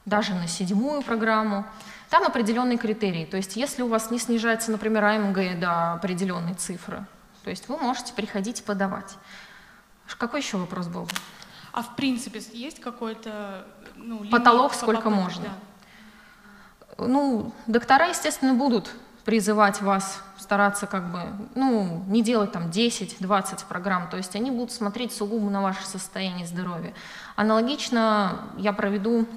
даже 0.06 0.34
на 0.34 0.48
седьмую 0.48 1.02
программу. 1.02 1.66
Там 2.10 2.24
определенные 2.24 2.78
критерии. 2.78 3.26
То 3.26 3.38
есть 3.38 3.56
если 3.56 3.82
у 3.82 3.88
вас 3.88 4.12
не 4.12 4.20
снижается, 4.20 4.72
например, 4.72 5.04
АМГ 5.04 5.60
до 5.60 5.94
определенной 5.94 6.54
цифры, 6.54 7.06
то 7.44 7.50
есть 7.50 7.68
вы 7.68 7.78
можете 7.78 8.14
приходить 8.14 8.62
и 8.62 8.64
подавать. 8.64 9.18
Какой 10.18 10.42
еще 10.42 10.58
вопрос 10.58 10.88
был? 10.88 11.08
А 11.74 11.84
в 11.84 11.96
принципе 11.96 12.42
есть 12.54 12.80
какой-то 12.82 13.66
ну, 14.02 14.26
Потолок 14.30 14.72
по 14.72 14.78
сколько 14.78 15.02
попыткам? 15.04 15.14
можно? 15.14 15.44
Да. 16.98 17.06
Ну, 17.08 17.54
доктора, 17.68 18.08
естественно, 18.08 18.54
будут 18.54 18.92
призывать 19.26 19.82
вас 19.82 20.22
стараться 20.38 20.88
как 20.88 21.12
бы, 21.12 21.20
ну, 21.56 22.04
не 22.08 22.24
делать 22.24 22.52
там 22.52 22.70
10-20 22.70 23.66
программ, 23.68 24.10
то 24.10 24.18
есть 24.18 24.36
они 24.36 24.52
будут 24.52 24.72
смотреть 24.72 25.14
сугубо 25.14 25.50
на 25.50 25.62
ваше 25.62 25.86
состояние 25.86 26.48
здоровья. 26.48 26.94
Аналогично 27.36 28.40
я 28.58 28.74
проведу 28.74 29.28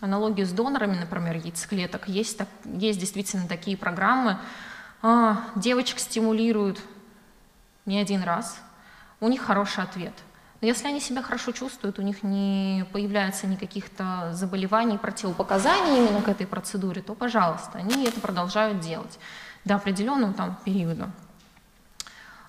аналогию 0.00 0.46
с 0.46 0.50
донорами, 0.50 0.96
например, 0.96 1.36
яйцеклеток. 1.36 2.08
Есть, 2.08 2.38
так, 2.38 2.48
есть 2.64 2.98
действительно 2.98 3.48
такие 3.48 3.76
программы. 3.76 4.38
А, 5.02 5.44
девочек 5.56 5.98
стимулируют 5.98 6.80
не 7.86 7.98
один 7.98 8.22
раз, 8.22 8.58
у 9.20 9.28
них 9.28 9.42
хороший 9.42 9.82
ответ. 9.82 10.14
Но 10.60 10.68
если 10.68 10.88
они 10.88 11.00
себя 11.00 11.22
хорошо 11.22 11.52
чувствуют, 11.52 11.98
у 11.98 12.02
них 12.02 12.22
не 12.22 12.86
появляется 12.92 13.46
никаких-то 13.46 14.30
заболеваний, 14.32 14.98
противопоказаний 14.98 15.98
именно 15.98 16.22
к 16.22 16.28
этой 16.28 16.46
процедуре, 16.46 17.02
то, 17.02 17.14
пожалуйста, 17.14 17.78
они 17.78 18.06
это 18.06 18.20
продолжают 18.20 18.80
делать 18.80 19.18
до 19.64 19.76
определенного 19.76 20.32
там 20.32 20.58
периода. 20.64 21.10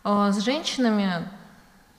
А 0.03 0.31
С 0.31 0.39
женщинами 0.39 1.27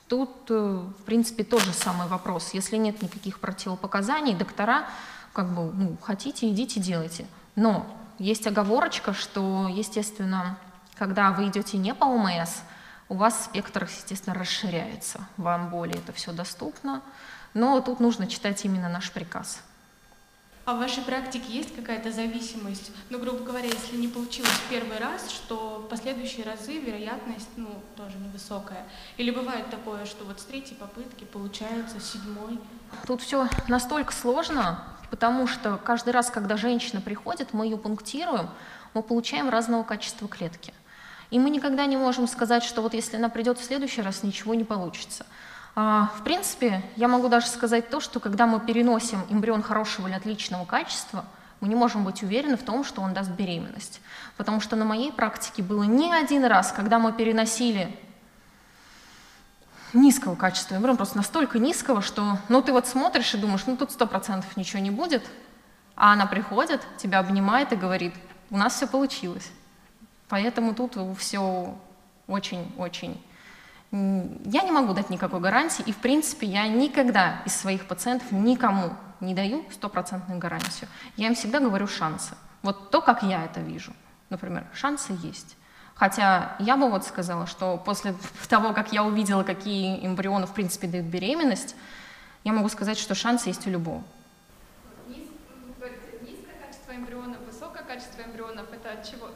тут, 0.09 0.31
э, 0.49 0.55
в 0.55 1.05
принципе, 1.05 1.45
тот 1.45 1.63
же 1.63 1.73
самый 1.73 2.07
вопрос. 2.07 2.55
Если 2.55 2.77
нет 2.77 3.03
никаких 3.03 3.41
противопоказаний, 3.41 4.35
доктора 4.35 4.87
как 5.33 5.53
бы, 5.53 5.71
ну, 5.73 5.97
хотите, 6.01 6.49
идите, 6.49 6.81
делайте. 6.81 7.27
Но 7.57 7.87
есть 8.19 8.47
оговорочка, 8.47 9.13
что, 9.13 9.69
естественно, 9.69 10.59
когда 10.95 11.31
вы 11.33 11.49
идете 11.49 11.77
не 11.77 11.93
по 11.93 12.05
ОМС, 12.05 12.63
у 13.09 13.15
вас 13.15 13.45
спектр, 13.45 13.85
естественно, 13.85 14.35
расширяется, 14.35 15.27
вам 15.37 15.71
более 15.71 15.97
это 15.97 16.13
все 16.13 16.33
доступно, 16.33 17.03
но 17.55 17.81
тут 17.81 18.01
нужно 18.01 18.27
читать 18.27 18.65
именно 18.65 18.89
наш 18.89 19.13
приказ. 19.13 19.63
А 20.67 20.75
в 20.75 20.79
вашей 20.81 21.05
практике 21.05 21.45
есть 21.49 21.77
какая-то 21.77 22.11
зависимость? 22.11 22.91
Ну, 23.09 23.21
грубо 23.21 23.39
говоря, 23.45 23.69
если 23.69 23.97
не 23.97 24.09
получилось 24.09 24.51
в 24.51 24.69
первый 24.69 24.99
раз, 24.99 25.31
что 25.31 25.79
в 25.79 25.89
последующие 25.89 26.45
разы 26.45 26.81
вероятность, 26.81 27.49
ну, 27.55 27.69
тоже 27.97 28.17
невысокая. 28.19 28.85
Или 29.17 29.31
бывает 29.31 29.71
такое, 29.71 30.07
что 30.07 30.25
вот 30.25 30.41
с 30.41 30.43
третьей 30.43 30.75
попытки 30.75 31.23
получается 31.23 32.01
седьмой? 32.01 32.59
Тут 33.07 33.23
все 33.23 33.49
настолько 33.69 34.13
сложно, 34.13 34.83
потому 35.09 35.47
что 35.47 35.77
каждый 35.77 36.13
раз, 36.13 36.31
когда 36.31 36.57
женщина 36.57 37.01
приходит, 37.01 37.53
мы 37.53 37.67
ее 37.67 37.77
пунктируем, 37.77 38.51
мы 38.93 39.05
получаем 39.05 39.49
разного 39.49 39.85
качества 39.85 40.27
клетки. 40.27 40.75
И 41.31 41.39
мы 41.39 41.51
никогда 41.51 41.87
не 41.87 41.97
можем 41.97 42.29
сказать, 42.29 42.63
что 42.63 42.83
вот 42.83 42.95
если 42.95 43.17
она 43.17 43.29
придет 43.29 43.59
в 43.59 43.65
следующий 43.65 44.03
раз, 44.03 44.23
ничего 44.23 44.55
не 44.55 44.65
получится. 44.65 45.27
А, 45.75 46.11
в 46.19 46.23
принципе, 46.23 46.83
я 46.97 47.09
могу 47.09 47.29
даже 47.29 47.49
сказать 47.49 47.91
то, 47.91 48.01
что 48.01 48.21
когда 48.21 48.47
мы 48.47 48.61
переносим 48.61 49.21
эмбрион 49.29 49.63
хорошего 49.63 50.07
или 50.09 50.15
отличного 50.15 50.65
качества, 50.65 51.25
мы 51.61 51.69
не 51.69 51.75
можем 51.75 52.05
быть 52.05 52.23
уверены 52.23 52.57
в 52.57 52.63
том, 52.63 52.85
что 52.85 53.03
он 53.03 53.13
даст 53.13 53.31
беременность. 53.31 54.01
Потому 54.37 54.61
что 54.61 54.77
на 54.77 54.85
моей 54.85 55.13
практике 55.13 55.63
было 55.63 55.83
не 55.83 56.13
один 56.13 56.45
раз, 56.45 56.73
когда 56.73 56.99
мы 56.99 57.13
переносили 57.13 57.95
низкого 59.93 60.35
качества 60.35 60.77
эмбриона, 60.77 60.97
просто 60.97 61.17
настолько 61.17 61.59
низкого, 61.59 62.03
что 62.03 62.39
ну, 62.49 62.63
ты 62.63 62.73
вот 62.73 62.87
смотришь 62.87 63.35
и 63.35 63.39
думаешь, 63.39 63.67
ну 63.67 63.77
тут 63.77 63.91
сто 63.91 64.07
процентов 64.07 64.57
ничего 64.57 64.81
не 64.81 64.91
будет, 64.91 65.25
а 65.95 66.13
она 66.13 66.27
приходит, 66.27 66.83
тебя 66.99 67.19
обнимает 67.19 67.73
и 67.73 67.77
говорит, 67.77 68.15
у 68.51 68.57
нас 68.57 68.75
все 68.75 68.87
получилось. 68.87 69.51
Поэтому 70.29 70.75
тут 70.75 70.97
все 71.19 71.77
очень-очень... 72.27 73.21
Я 73.93 74.63
не 74.63 74.73
могу 74.73 74.93
дать 74.95 75.11
никакой 75.11 75.41
гарантии, 75.41 75.83
и 75.87 75.93
в 75.93 75.99
принципе 75.99 76.47
я 76.47 76.67
никогда 76.67 77.43
из 77.45 77.55
своих 77.55 77.87
пациентов 77.87 78.33
никому 78.33 78.93
не 79.21 79.35
даю 79.35 79.65
стопроцентную 79.71 80.41
гарантию. 80.41 80.89
Я 81.17 81.29
им 81.29 81.35
всегда 81.35 81.61
говорю 81.61 81.87
шансы. 81.87 82.35
Вот 82.63 82.91
то, 82.91 83.01
как 83.01 83.23
я 83.23 83.45
это 83.45 83.61
вижу. 83.61 83.93
Например, 84.29 84.67
шансы 84.75 85.17
есть. 85.23 85.57
Хотя 85.95 86.57
я 86.59 86.77
бы 86.77 86.91
вот 86.91 87.05
сказала, 87.05 87.47
что 87.47 87.79
после 87.79 88.15
того, 88.49 88.73
как 88.73 88.93
я 88.93 89.05
увидела, 89.05 89.45
какие 89.45 90.05
эмбрионы 90.05 90.47
в 90.47 90.53
принципе 90.53 90.87
дают 90.87 91.07
беременность, 91.07 91.75
я 92.45 92.53
могу 92.53 92.69
сказать, 92.69 92.99
что 92.99 93.15
шансы 93.15 93.49
есть 93.49 93.67
у 93.67 93.71
любого. 93.71 94.03
Низкое 95.09 96.55
качество 96.61 96.93
эмбрионов, 96.93 97.39
высокое 97.47 97.83
качество 97.83 98.23
эмбрионов, 98.23 98.67
это 98.73 98.93
от 98.93 99.11
чего? 99.11 99.29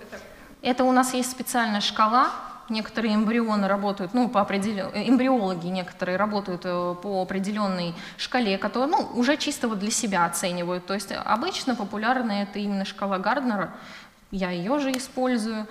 Это 0.62 0.84
у 0.84 0.92
нас 0.92 1.14
есть 1.14 1.30
специальная 1.30 1.80
шкала. 1.80 2.30
Некоторые 2.68 3.14
эмбрионы 3.14 3.66
работают, 3.66 4.14
ну, 4.14 4.28
по 4.28 4.40
определен... 4.40 4.90
Э, 4.94 5.08
эмбриологи 5.08 5.66
некоторые 5.66 6.16
работают 6.16 6.62
э, 6.64 6.94
по 7.02 7.22
определенной 7.22 7.94
шкале, 8.16 8.58
которую, 8.58 8.90
ну, 8.90 9.10
уже 9.14 9.36
чисто 9.36 9.66
вот 9.66 9.80
для 9.80 9.90
себя 9.90 10.24
оценивают. 10.24 10.86
То 10.86 10.94
есть 10.94 11.10
обычно 11.12 11.74
популярная 11.74 12.44
это 12.44 12.60
именно 12.60 12.84
шкала 12.84 13.18
Гарднера. 13.18 13.72
Я 14.30 14.50
ее 14.50 14.78
же 14.78 14.92
использую. 14.92 15.66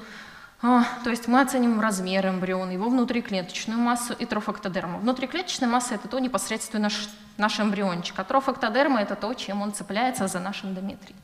А, 0.62 0.84
то 1.06 1.10
есть 1.10 1.30
мы 1.30 1.40
оцениваем 1.40 1.80
размер 1.80 2.28
эмбриона, 2.28 2.72
его 2.72 2.90
внутриклеточную 2.90 3.80
массу 3.80 4.14
и 4.14 4.26
трофоктодерму. 4.26 5.00
Внутриклеточная 5.00 5.70
масса– 5.70 5.96
это 5.96 6.10
то 6.10 6.20
непосредственно 6.20 6.84
наш, 6.84 7.08
наш 7.38 7.62
эмбриончик, 7.62 8.20
а 8.20 8.26
трофоктодерма– 8.26 9.02
это 9.02 9.16
то, 9.16 9.34
чем 9.36 9.62
он 9.62 9.74
цепляется 9.74 10.28
за 10.28 10.42
наш 10.42 10.66
эндометрий. 10.66 11.16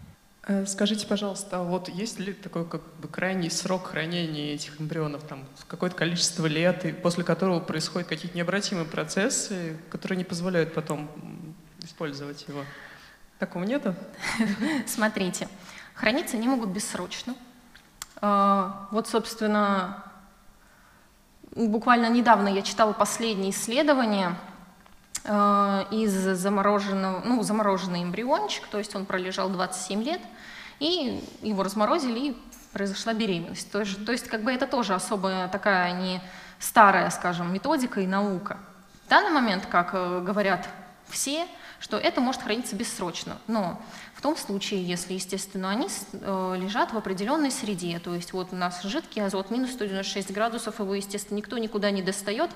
Э, 0.48 0.66
скажите, 0.68 1.08
пожалуйста, 1.08 1.58
а 1.58 1.64
вот 1.64 1.90
есть 1.90 2.20
ли 2.20 2.32
такой 2.34 2.68
как 2.68 2.82
бы 3.02 3.08
крайний 3.08 3.50
срок 3.50 3.88
хранения 3.88 4.54
этих 4.54 4.80
эмбрионов, 4.80 5.24
там 5.24 5.44
какое-то 5.68 5.96
количество 5.96 6.46
лет, 6.46 6.86
и 6.86 6.92
после 6.92 7.24
которого 7.24 7.60
происходят 7.60 8.08
какие-то 8.08 8.38
необратимые 8.38 8.86
процессы, 8.86 9.78
которые 9.90 10.18
не 10.20 10.24
позволяют 10.24 10.74
потом 10.76 11.10
использовать 11.82 12.48
его? 12.48 12.64
Такого 13.40 13.64
нету? 13.64 13.96
Смотрите, 14.86 15.50
храниться 15.96 16.38
они 16.38 16.48
могут 16.48 16.70
бессрочно. 16.70 17.36
А, 18.22 18.88
вот, 18.92 19.08
собственно, 19.08 20.04
буквально 21.56 22.08
недавно 22.10 22.50
я 22.50 22.62
читала 22.62 22.94
последние 22.94 23.50
исследования 23.50 24.28
а, 24.28 24.55
из 25.26 26.12
замороженного, 26.12 27.22
ну, 27.26 27.42
замороженный 27.42 28.04
эмбриончик, 28.04 28.68
то 28.68 28.78
есть 28.78 28.96
он 28.96 29.06
пролежал 29.06 29.50
27 29.50 30.04
лет, 30.04 30.22
и 30.80 31.24
его 31.42 31.64
разморозили, 31.64 32.20
и 32.20 32.38
произошла 32.74 33.14
беременность. 33.14 33.72
То 33.72 33.80
есть, 33.80 34.06
то 34.06 34.12
есть 34.12 34.28
как 34.28 34.44
бы 34.44 34.52
это 34.52 34.68
тоже 34.68 34.94
особая 34.94 35.48
такая 35.48 35.94
не 35.94 36.22
старая, 36.60 37.10
скажем, 37.10 37.54
методика 37.54 38.02
и 38.02 38.08
наука. 38.08 38.58
В 39.06 39.10
данный 39.10 39.32
момент, 39.32 39.66
как 39.68 39.92
э, 39.94 40.22
говорят 40.22 40.68
все, 41.08 41.48
что 41.80 41.98
это 41.98 42.20
может 42.20 42.42
храниться 42.42 42.76
бессрочно, 42.76 43.38
но 43.48 43.82
в 44.14 44.22
том 44.22 44.36
случае, 44.36 44.84
если, 44.84 45.14
естественно, 45.14 45.70
они 45.70 45.88
э, 46.12 46.56
лежат 46.58 46.92
в 46.92 46.98
определенной 46.98 47.52
среде, 47.52 48.00
то 48.00 48.14
есть 48.14 48.34
вот 48.34 48.50
у 48.52 48.56
нас 48.56 48.82
жидкий 48.84 49.24
азот 49.24 49.52
минус 49.52 49.72
196 49.72 50.34
градусов, 50.34 50.80
его, 50.80 50.96
естественно, 50.96 51.38
никто 51.38 51.58
никуда 51.58 51.92
не 51.92 52.02
достает, 52.02 52.50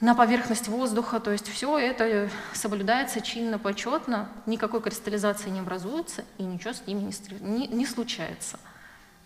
на 0.00 0.14
поверхность 0.14 0.68
воздуха, 0.68 1.20
то 1.20 1.30
есть 1.30 1.48
все 1.48 1.78
это 1.78 2.30
соблюдается 2.54 3.20
чинно, 3.20 3.58
почетно, 3.58 4.28
никакой 4.46 4.80
кристаллизации 4.80 5.50
не 5.50 5.60
образуется 5.60 6.24
и 6.38 6.42
ничего 6.42 6.72
с 6.72 6.86
ними 6.86 7.00
не, 7.00 7.38
не, 7.40 7.66
не 7.68 7.86
случается. 7.86 8.58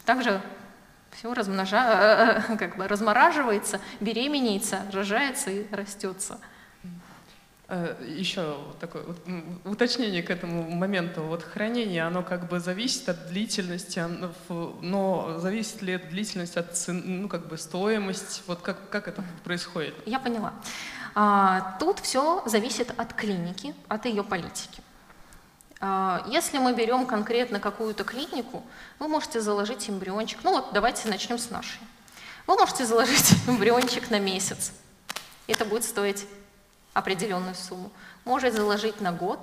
Также 0.04 0.40
все 1.12 1.32
размножа, 1.32 2.44
как 2.58 2.76
бы 2.76 2.88
размораживается, 2.88 3.80
беременеется, 4.00 4.82
рожается 4.92 5.50
и 5.50 5.66
растется. 5.72 6.40
Э, 7.68 7.96
Еще 8.06 8.58
такое 8.78 9.04
уточнение 9.64 10.22
к 10.22 10.30
этому 10.30 10.70
моменту. 10.70 11.22
Вот 11.22 11.42
хранение, 11.42 12.02
оно 12.04 12.22
как 12.22 12.48
бы 12.48 12.60
зависит 12.60 13.08
от 13.08 13.28
длительности, 13.28 14.02
но 14.48 15.38
зависит 15.38 15.80
ли 15.80 15.94
эта 15.94 16.06
длительность 16.08 16.56
от 16.56 16.76
ну, 16.88 17.28
как 17.28 17.48
бы 17.48 17.56
стоимость? 17.56 18.42
Вот 18.46 18.60
как, 18.60 18.90
как 18.90 19.08
это 19.08 19.24
происходит? 19.44 19.94
Я 20.04 20.20
поняла. 20.20 20.52
А, 21.14 21.76
тут 21.78 22.00
все 22.00 22.42
зависит 22.44 22.92
от 22.98 23.14
клиники, 23.14 23.74
от 23.88 24.04
ее 24.04 24.24
политики. 24.24 24.82
А, 25.80 26.22
если 26.28 26.58
мы 26.58 26.74
берем 26.74 27.06
конкретно 27.06 27.60
какую-то 27.60 28.04
клинику, 28.04 28.62
вы 28.98 29.08
можете 29.08 29.40
заложить 29.40 29.88
эмбриончик. 29.88 30.40
Ну 30.42 30.52
вот 30.52 30.72
давайте 30.74 31.08
начнем 31.08 31.38
с 31.38 31.50
нашей. 31.50 31.80
Вы 32.46 32.56
можете 32.56 32.84
заложить 32.84 33.32
эмбриончик 33.48 34.10
на 34.10 34.18
месяц. 34.18 34.72
Это 35.46 35.64
будет 35.64 35.84
стоить 35.84 36.26
определенную 36.94 37.54
сумму. 37.54 37.90
Может 38.24 38.54
заложить 38.54 39.00
на 39.00 39.12
год, 39.12 39.40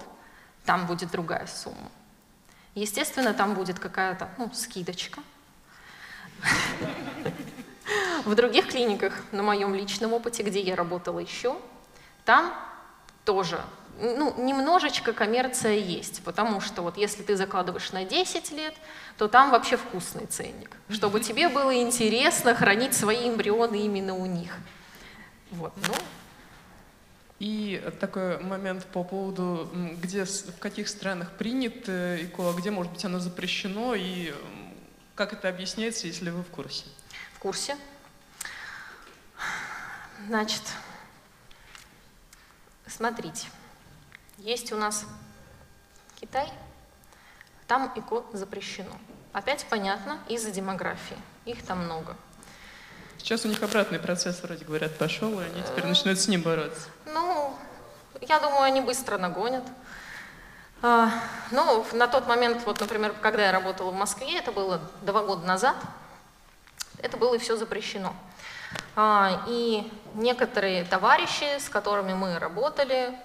там 0.65 0.87
будет 0.87 1.11
другая 1.11 1.45
сумма. 1.45 1.91
Естественно, 2.73 3.33
там 3.33 3.53
будет 3.53 3.77
какая-то 3.79 4.29
ну, 4.37 4.49
скидочка. 4.53 5.21
В 8.25 8.33
других 8.35 8.69
клиниках, 8.69 9.13
на 9.31 9.43
моем 9.43 9.75
личном 9.75 10.13
опыте, 10.13 10.43
где 10.43 10.61
я 10.61 10.75
работала 10.75 11.19
еще, 11.19 11.57
там 12.23 12.53
тоже 13.25 13.61
ну, 13.99 14.33
немножечко 14.41 15.13
коммерция 15.13 15.73
есть, 15.73 16.23
потому 16.23 16.61
что 16.61 16.81
вот 16.81 16.97
если 16.97 17.23
ты 17.23 17.35
закладываешь 17.35 17.91
на 17.91 18.05
10 18.05 18.51
лет, 18.51 18.73
то 19.17 19.27
там 19.27 19.51
вообще 19.51 19.77
вкусный 19.77 20.25
ценник, 20.25 20.71
чтобы 20.89 21.19
тебе 21.19 21.49
было 21.49 21.75
интересно 21.75 22.55
хранить 22.55 22.93
свои 22.93 23.29
эмбрионы 23.29 23.75
именно 23.75 24.15
у 24.15 24.25
них. 24.25 24.55
Вот, 25.51 25.73
ну, 25.87 25.93
и 27.41 27.81
такой 27.99 28.37
момент 28.37 28.85
по 28.85 29.03
поводу, 29.03 29.67
где, 29.99 30.25
в 30.25 30.59
каких 30.59 30.87
странах 30.87 31.31
принят 31.39 31.89
ИКО, 31.89 32.51
а 32.51 32.53
где, 32.53 32.69
может 32.69 32.91
быть, 32.93 33.03
оно 33.03 33.17
запрещено, 33.17 33.95
и 33.95 34.31
как 35.15 35.33
это 35.33 35.49
объясняется, 35.49 36.05
если 36.05 36.29
вы 36.29 36.43
в 36.43 36.49
курсе? 36.49 36.85
В 37.33 37.39
курсе. 37.39 37.75
Значит, 40.27 40.61
смотрите, 42.85 43.47
есть 44.37 44.71
у 44.71 44.77
нас 44.77 45.07
Китай, 46.19 46.47
там 47.65 47.91
ИКО 47.95 48.23
запрещено. 48.33 48.95
Опять 49.33 49.65
понятно, 49.67 50.19
из-за 50.29 50.51
демографии. 50.51 51.17
Их 51.45 51.65
там 51.65 51.85
много. 51.85 52.15
Сейчас 53.23 53.45
у 53.45 53.47
них 53.47 53.61
обратный 53.61 53.99
процесс, 53.99 54.41
вроде 54.41 54.65
говорят, 54.65 54.97
пошел, 54.97 55.39
и 55.39 55.43
они 55.43 55.61
теперь 55.61 55.85
начинают 55.85 56.19
с 56.19 56.27
ним 56.27 56.41
бороться. 56.41 56.89
Ну, 57.05 57.55
я 58.19 58.39
думаю, 58.39 58.63
они 58.63 58.81
быстро 58.81 59.19
нагонят. 59.19 59.63
А, 60.81 61.11
ну, 61.51 61.85
на 61.93 62.07
тот 62.07 62.27
момент, 62.27 62.63
вот, 62.65 62.79
например, 62.79 63.13
когда 63.21 63.45
я 63.45 63.51
работала 63.51 63.91
в 63.91 63.95
Москве, 63.95 64.39
это 64.39 64.51
было 64.51 64.81
два 65.03 65.21
года 65.21 65.45
назад, 65.45 65.75
это 66.97 67.15
было 67.15 67.35
и 67.35 67.37
все 67.37 67.55
запрещено. 67.57 68.15
А, 68.95 69.45
и 69.47 69.89
некоторые 70.15 70.83
товарищи, 70.83 71.59
с 71.59 71.69
которыми 71.69 72.15
мы 72.15 72.39
работали, 72.39 73.15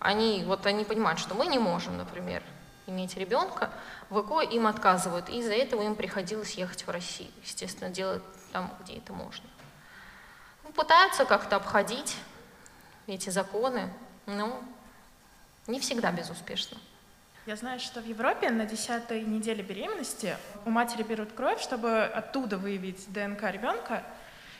они, 0.00 0.42
вот, 0.46 0.66
они 0.66 0.84
понимают, 0.84 1.20
что 1.20 1.36
мы 1.36 1.46
не 1.46 1.60
можем, 1.60 1.96
например, 1.96 2.42
иметь 2.88 3.16
ребенка, 3.16 3.70
в 4.10 4.20
ЭКО 4.20 4.40
им 4.40 4.66
отказывают. 4.66 5.28
И 5.28 5.38
из-за 5.38 5.54
этого 5.54 5.82
им 5.82 5.94
приходилось 5.94 6.54
ехать 6.54 6.84
в 6.84 6.90
Россию. 6.90 7.30
Естественно, 7.44 7.88
делать 7.88 8.22
там, 8.52 8.72
где 8.80 8.98
это 8.98 9.12
можно. 9.12 9.44
Ну, 10.64 10.72
пытаются 10.72 11.24
как-то 11.24 11.56
обходить 11.56 12.16
эти 13.06 13.30
законы, 13.30 13.92
но 14.26 14.62
не 15.66 15.80
всегда 15.80 16.12
безуспешно. 16.12 16.78
Я 17.44 17.56
знаю, 17.56 17.80
что 17.80 18.00
в 18.00 18.06
Европе 18.06 18.50
на 18.50 18.66
десятой 18.66 19.22
неделе 19.22 19.64
беременности 19.64 20.36
у 20.64 20.70
матери 20.70 21.02
берут 21.02 21.32
кровь, 21.32 21.60
чтобы 21.60 22.04
оттуда 22.04 22.56
выявить 22.56 23.12
ДНК 23.12 23.50
ребенка 23.50 24.04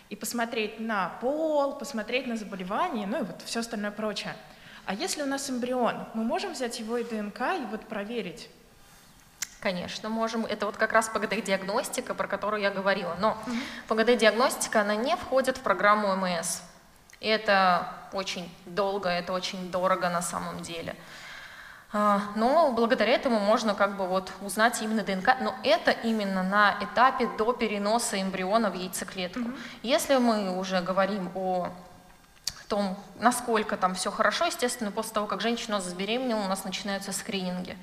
и 0.09 0.17
посмотреть 0.17 0.81
на 0.81 1.11
пол, 1.21 1.77
посмотреть 1.77 2.27
на 2.27 2.37
заболевания, 2.37 3.07
ну 3.07 3.21
и 3.21 3.23
вот 3.23 3.41
все 3.43 3.61
остальное 3.61 3.93
прочее. 3.93 4.35
А 4.85 4.95
если 4.95 5.23
у 5.23 5.27
нас 5.27 5.49
эмбрион, 5.49 6.09
мы 6.15 6.25
можем 6.25 6.55
взять 6.55 6.81
его 6.81 6.99
и 6.99 7.05
ДНК 7.05 7.41
и 7.57 7.65
вот 7.71 7.83
проверить? 7.83 8.51
Конечно, 9.63 10.09
можем. 10.09 10.45
Это 10.45 10.67
вот 10.67 10.77
как 10.77 10.93
раз 10.93 11.09
ПГД-диагностика, 11.09 12.15
про 12.15 12.27
которую 12.27 12.61
я 12.61 12.71
говорила. 12.71 13.17
Но 13.21 13.39
угу. 13.47 13.95
ПГД-диагностика, 13.95 14.81
она 14.81 14.97
не 14.97 15.15
входит 15.15 15.59
в 15.59 15.61
программу 15.61 16.17
МС. 16.17 16.63
И 17.21 17.29
это 17.29 17.87
очень 18.13 18.53
долго, 18.67 19.09
это 19.09 19.33
очень 19.33 19.71
дорого 19.71 20.09
на 20.09 20.21
самом 20.21 20.61
деле. 20.63 20.97
А, 21.93 22.23
но 22.35 22.73
благодаря 22.73 23.13
этому 23.13 23.39
можно 23.39 23.75
как 23.75 23.97
бы 23.97 24.09
вот 24.09 24.33
узнать 24.41 24.83
именно 24.83 25.05
ДНК, 25.05 25.37
но 25.41 25.55
это 25.63 25.93
именно 25.93 26.43
на 26.43 26.77
этапе 26.81 27.29
до 27.39 27.53
переноса 27.53 28.21
эмбриона 28.21 28.69
в 28.71 28.75
яйцеклетку. 28.75 29.41
Mm-hmm. 29.41 29.59
Если 29.85 30.17
мы 30.17 30.59
уже 30.59 30.81
говорим 30.81 31.31
о 31.37 31.69
том, 32.67 32.99
насколько 33.21 33.77
там 33.77 33.95
все 33.95 34.11
хорошо, 34.11 34.47
естественно, 34.47 34.91
после 34.91 35.13
того, 35.13 35.27
как 35.29 35.41
женщина 35.41 35.81
забеременела, 35.81 36.41
у 36.41 36.49
нас 36.49 36.65
начинаются 36.65 37.13
скрининги. 37.13 37.77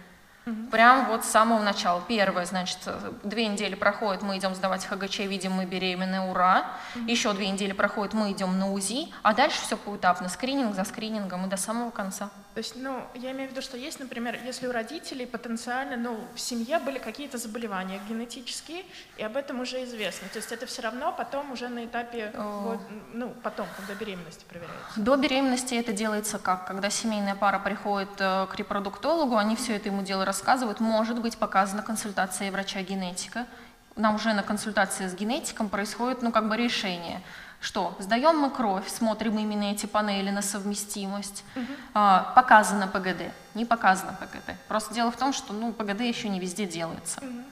Угу. 0.45 0.71
Прям 0.71 1.08
вот 1.08 1.25
с 1.25 1.30
самого 1.30 1.62
начала. 1.62 2.02
Первое, 2.08 2.45
значит, 2.45 2.80
две 3.23 3.47
недели 3.47 3.75
проходит, 3.75 4.21
мы 4.21 4.38
идем 4.38 4.56
сдавать 4.56 4.86
ХГЧ, 4.86 5.19
видим, 5.19 5.54
мы 5.54 5.65
беременны, 5.65 6.21
ура. 6.21 6.65
Угу. 6.95 7.06
Еще 7.06 7.34
две 7.34 7.49
недели 7.49 7.73
проходит, 7.73 8.13
мы 8.13 8.32
идем 8.32 8.58
на 8.58 8.71
УЗИ, 8.71 9.13
а 9.21 9.34
дальше 9.34 9.62
все 9.62 9.78
поэтапно, 9.78 10.30
скрининг 10.30 10.75
за 10.75 10.84
скринингом 10.84 11.45
и 11.45 11.49
до 11.49 11.58
самого 11.58 11.91
конца. 11.91 12.30
То 12.55 12.59
есть, 12.59 12.75
ну, 12.75 13.03
я 13.13 13.31
имею 13.31 13.47
в 13.47 13.51
виду, 13.51 13.62
что 13.62 13.77
есть, 13.77 13.99
например, 13.99 14.38
если 14.43 14.67
у 14.67 14.71
родителей 14.71 15.27
потенциально, 15.27 15.95
ну, 15.95 16.19
в 16.33 16.39
семье 16.39 16.79
были 16.79 16.97
какие-то 16.97 17.38
заболевания 17.38 18.01
генетические, 18.09 18.83
и 19.17 19.23
об 19.23 19.38
этом 19.38 19.62
уже 19.62 19.83
известно. 19.83 20.27
То 20.29 20.38
есть 20.38 20.51
это 20.51 20.65
все 20.65 20.81
равно 20.81 21.13
потом 21.15 21.51
уже 21.51 21.69
на 21.69 21.85
этапе, 21.85 22.31
вот, 22.35 22.79
ну, 23.13 23.33
потом, 23.43 23.67
когда 23.77 23.93
беременности 23.93 24.45
проверяется. 24.49 24.99
До 24.99 25.15
беременности 25.15 25.75
это 25.75 25.93
делается 25.93 26.39
как? 26.39 26.65
Когда 26.65 26.89
семейная 26.89 27.35
пара 27.35 27.59
приходит 27.59 28.09
э, 28.17 28.47
к 28.51 28.55
репродуктологу, 28.55 29.38
они 29.38 29.55
все 29.55 29.75
это 29.75 29.89
ему 29.89 30.01
дело 30.01 30.25
рассказывают, 30.25 30.79
может 30.79 31.21
быть 31.21 31.38
показана 31.38 31.83
консультация 31.83 32.51
врача-генетика. 32.51 33.45
Нам 33.95 34.15
уже 34.15 34.33
на 34.33 34.43
консультации 34.43 35.07
с 35.07 35.13
генетиком 35.13 35.69
происходит, 35.69 36.23
ну, 36.23 36.31
как 36.31 36.49
бы 36.49 36.57
решение– 36.57 37.21
что 37.61 37.95
сдаем 37.99 38.37
мы 38.37 38.49
кровь, 38.49 38.87
смотрим 38.87 39.37
именно 39.37 39.71
эти 39.71 39.85
панели 39.85 40.29
на 40.29 40.41
совместимость, 40.41 41.43
угу. 41.55 41.65
а, 41.93 42.31
показано 42.35 42.87
ПГД, 42.87 43.33
не 43.53 43.65
показано 43.65 44.13
ПГД. 44.13 44.55
Просто 44.67 44.93
дело 44.93 45.11
в 45.11 45.17
том, 45.17 45.33
что 45.33 45.53
ну, 45.53 45.73
ПГД 45.73 46.01
еще 46.01 46.29
не 46.29 46.39
везде 46.39 46.65
делается. 46.65 47.19
Угу. 47.21 47.43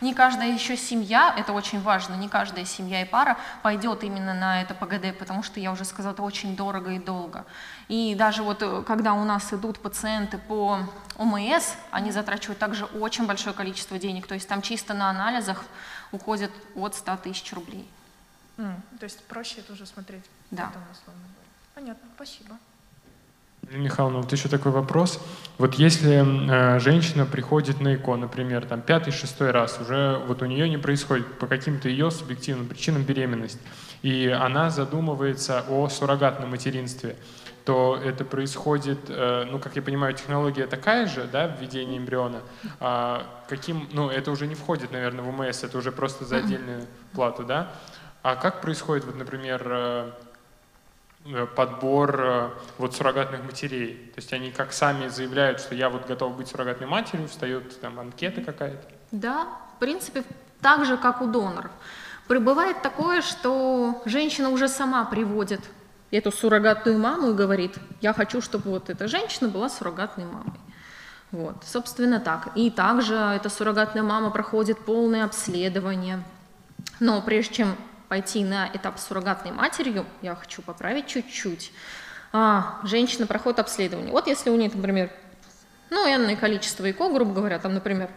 Не 0.00 0.14
каждая 0.14 0.52
еще 0.52 0.76
семья, 0.76 1.34
это 1.36 1.52
очень 1.52 1.80
важно, 1.80 2.14
не 2.14 2.28
каждая 2.28 2.64
семья 2.64 3.02
и 3.02 3.04
пара 3.04 3.36
пойдет 3.62 4.04
именно 4.04 4.32
на 4.32 4.62
это 4.62 4.72
ПГД, 4.72 5.18
потому 5.18 5.42
что, 5.42 5.58
я 5.58 5.72
уже 5.72 5.84
сказала, 5.84 6.12
это 6.12 6.22
очень 6.22 6.54
дорого 6.54 6.92
и 6.92 7.00
долго. 7.00 7.44
И 7.88 8.14
даже 8.14 8.44
вот 8.44 8.62
э, 8.62 8.84
когда 8.86 9.14
у 9.14 9.24
нас 9.24 9.52
идут 9.52 9.80
пациенты 9.80 10.38
по 10.38 10.78
ОМС, 11.16 11.72
они 11.90 12.12
затрачивают 12.12 12.60
также 12.60 12.84
очень 12.84 13.26
большое 13.26 13.56
количество 13.56 13.98
денег, 13.98 14.28
то 14.28 14.34
есть 14.34 14.46
там 14.46 14.62
чисто 14.62 14.94
на 14.94 15.10
анализах 15.10 15.64
уходит 16.12 16.52
от 16.76 16.94
100 16.94 17.16
тысяч 17.16 17.52
рублей. 17.52 17.88
Mm. 18.58 18.98
То 18.98 19.04
есть 19.04 19.24
проще 19.24 19.60
это 19.60 19.72
уже 19.72 19.86
смотреть 19.86 20.24
да. 20.50 20.66
потом, 20.66 20.82
условно. 20.92 21.22
Понятно, 21.74 22.08
спасибо. 22.16 22.58
Елена 23.62 23.84
Михайловна, 23.84 24.18
вот 24.18 24.32
еще 24.32 24.48
такой 24.48 24.72
вопрос. 24.72 25.20
Вот 25.58 25.74
если 25.74 26.24
э, 26.24 26.80
женщина 26.80 27.26
приходит 27.26 27.80
на 27.80 27.94
ЭКО, 27.94 28.16
например, 28.16 28.66
там 28.66 28.80
пятый-шестой 28.80 29.50
раз, 29.50 29.78
уже 29.80 30.22
вот 30.26 30.42
у 30.42 30.46
нее 30.46 30.68
не 30.68 30.78
происходит 30.78 31.38
по 31.38 31.46
каким-то 31.46 31.88
ее 31.88 32.10
субъективным 32.10 32.66
причинам 32.66 33.02
беременность, 33.02 33.58
и 34.02 34.28
она 34.28 34.70
задумывается 34.70 35.64
о 35.68 35.88
суррогатном 35.88 36.50
материнстве, 36.50 37.16
то 37.64 38.00
это 38.02 38.24
происходит, 38.24 38.98
э, 39.08 39.44
ну, 39.50 39.58
как 39.58 39.76
я 39.76 39.82
понимаю, 39.82 40.14
технология 40.14 40.66
такая 40.66 41.06
же, 41.06 41.28
да, 41.30 41.46
введение 41.46 41.98
эмбриона. 41.98 42.40
А 42.80 43.26
каким, 43.48 43.86
ну, 43.92 44.08
это 44.08 44.30
уже 44.30 44.46
не 44.46 44.54
входит, 44.54 44.92
наверное, 44.92 45.22
в 45.22 45.28
УМС, 45.28 45.62
это 45.62 45.76
уже 45.76 45.92
просто 45.92 46.24
за 46.24 46.38
отдельную 46.38 46.86
плату, 47.12 47.44
да? 47.44 47.70
А 48.28 48.36
как 48.36 48.60
происходит, 48.60 49.06
вот, 49.06 49.16
например, 49.16 49.62
э, 49.64 50.10
э, 51.24 51.46
подбор 51.46 52.20
э, 52.20 52.50
вот 52.76 52.94
суррогатных 52.94 53.42
матерей? 53.42 53.94
То 54.14 54.18
есть 54.18 54.34
они 54.34 54.50
как 54.50 54.74
сами 54.74 55.08
заявляют, 55.08 55.60
что 55.60 55.74
я 55.74 55.88
вот 55.88 56.06
готов 56.06 56.36
быть 56.36 56.48
суррогатной 56.48 56.86
матерью, 56.86 57.26
встает 57.28 57.80
там 57.80 57.98
анкета 57.98 58.42
какая-то? 58.42 58.86
Да, 59.12 59.46
в 59.74 59.78
принципе, 59.78 60.24
так 60.60 60.84
же, 60.84 60.98
как 60.98 61.22
у 61.22 61.26
доноров. 61.26 61.70
Прибывает 62.26 62.82
такое, 62.82 63.22
что 63.22 64.02
женщина 64.04 64.50
уже 64.50 64.68
сама 64.68 65.06
приводит 65.06 65.62
эту 66.10 66.30
суррогатную 66.30 66.98
маму 66.98 67.30
и 67.30 67.32
говорит, 67.34 67.78
я 68.02 68.12
хочу, 68.12 68.42
чтобы 68.42 68.68
вот 68.68 68.90
эта 68.90 69.08
женщина 69.08 69.48
была 69.48 69.70
суррогатной 69.70 70.26
мамой. 70.26 70.60
Вот, 71.30 71.64
собственно 71.64 72.20
так. 72.20 72.50
И 72.56 72.70
также 72.70 73.14
эта 73.14 73.48
суррогатная 73.48 74.02
мама 74.02 74.30
проходит 74.30 74.78
полное 74.80 75.24
обследование. 75.24 76.22
Но 77.00 77.22
прежде 77.22 77.54
чем 77.54 77.76
пойти 78.08 78.44
на 78.44 78.68
этап 78.72 78.98
с 78.98 79.06
суррогатной 79.06 79.52
матерью, 79.52 80.06
я 80.22 80.34
хочу 80.34 80.62
поправить 80.62 81.06
чуть-чуть, 81.06 81.72
а, 82.32 82.80
женщина 82.84 83.26
проходит 83.26 83.58
обследование. 83.58 84.12
Вот 84.12 84.26
если 84.26 84.50
у 84.50 84.56
нее, 84.56 84.70
например, 84.72 85.10
ну, 85.90 86.06
энное 86.06 86.36
количество 86.36 86.90
ЭКО, 86.90 87.10
грубо 87.10 87.32
говоря, 87.32 87.58
там, 87.58 87.74
например, 87.74 88.10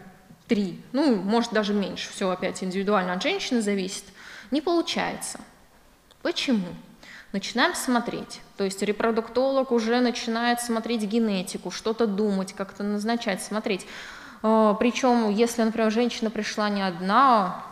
три, 0.47 0.82
ну, 0.91 1.15
может 1.15 1.54
даже 1.54 1.73
меньше, 1.73 2.10
все 2.12 2.30
опять 2.30 2.63
индивидуально 2.63 3.13
от 3.13 3.23
женщины 3.23 3.62
зависит, 3.62 4.04
не 4.51 4.62
получается. 4.62 5.39
Почему? 6.21 6.67
Начинаем 7.32 7.73
смотреть. 7.73 8.41
То 8.58 8.65
есть 8.65 8.82
репродуктолог 8.82 9.71
уже 9.71 10.01
начинает 10.01 10.60
смотреть 10.60 11.04
генетику, 11.04 11.71
что-то 11.71 12.06
думать, 12.06 12.54
как-то 12.54 12.84
назначать, 12.84 13.41
смотреть. 13.41 13.88
А, 14.43 14.73
Причем, 14.73 15.30
если, 15.30 15.63
например, 15.63 15.91
женщина 15.91 16.30
пришла 16.30 16.69
не 16.69 16.86
одна, 16.86 17.63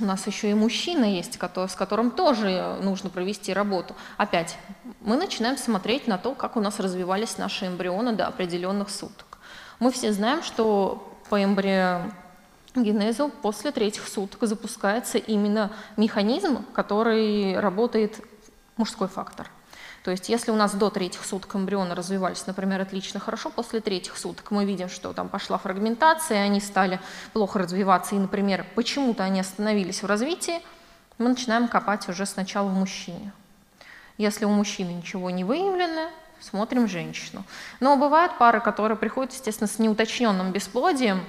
у 0.00 0.04
нас 0.04 0.26
еще 0.26 0.50
и 0.50 0.54
мужчина 0.54 1.04
есть, 1.04 1.34
с 1.34 1.74
которым 1.74 2.10
тоже 2.10 2.78
нужно 2.82 3.10
провести 3.10 3.52
работу. 3.52 3.94
Опять, 4.16 4.56
мы 5.00 5.16
начинаем 5.16 5.56
смотреть 5.56 6.06
на 6.06 6.18
то, 6.18 6.34
как 6.34 6.56
у 6.56 6.60
нас 6.60 6.80
развивались 6.80 7.38
наши 7.38 7.66
эмбрионы 7.66 8.12
до 8.12 8.26
определенных 8.26 8.90
суток. 8.90 9.38
Мы 9.78 9.90
все 9.90 10.12
знаем, 10.12 10.42
что 10.42 11.12
по 11.28 11.42
эмбриогенезу 11.42 13.30
после 13.42 13.70
третьих 13.72 14.08
суток 14.08 14.48
запускается 14.48 15.18
именно 15.18 15.70
механизм, 15.96 16.64
который 16.72 17.58
работает 17.58 18.20
мужской 18.76 19.08
фактор– 19.08 19.50
то 20.04 20.10
есть 20.10 20.28
если 20.28 20.50
у 20.50 20.54
нас 20.54 20.74
до 20.74 20.90
третьих 20.90 21.24
суток 21.24 21.56
эмбрионы 21.56 21.94
развивались, 21.94 22.46
например, 22.46 22.82
отлично 22.82 23.20
хорошо, 23.20 23.48
после 23.48 23.80
третьих 23.80 24.18
суток 24.18 24.50
мы 24.50 24.66
видим, 24.66 24.90
что 24.90 25.14
там 25.14 25.30
пошла 25.30 25.56
фрагментация, 25.56 26.42
они 26.42 26.60
стали 26.60 27.00
плохо 27.32 27.58
развиваться, 27.58 28.14
и, 28.14 28.18
например, 28.18 28.66
почему-то 28.74 29.24
они 29.24 29.40
остановились 29.40 30.02
в 30.02 30.06
развитии, 30.06 30.60
мы 31.16 31.30
начинаем 31.30 31.68
копать 31.68 32.06
уже 32.10 32.26
сначала 32.26 32.68
в 32.68 32.74
мужчине. 32.74 33.32
Если 34.18 34.44
у 34.44 34.50
мужчины 34.50 34.90
ничего 34.90 35.30
не 35.30 35.42
выявлено, 35.42 36.10
смотрим 36.38 36.86
женщину. 36.86 37.42
Но 37.80 37.96
бывают 37.96 38.36
пары, 38.36 38.60
которые 38.60 38.98
приходят, 38.98 39.32
естественно, 39.32 39.68
с 39.68 39.78
неуточненным 39.78 40.52
бесплодием. 40.52 41.24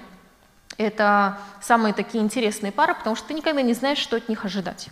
Это 0.77 1.38
самые 1.61 1.93
такие 1.93 2.21
интересные 2.21 2.73
пары, 2.73 2.93
потому 2.93 3.15
что 3.15 3.30
ты 3.30 3.36
никогда 3.36 3.61
не 3.61 3.73
знаешь, 3.73 3.99
что 3.99 4.17
от 4.17 4.28
них 4.28 4.43
ожидать. 4.43 4.89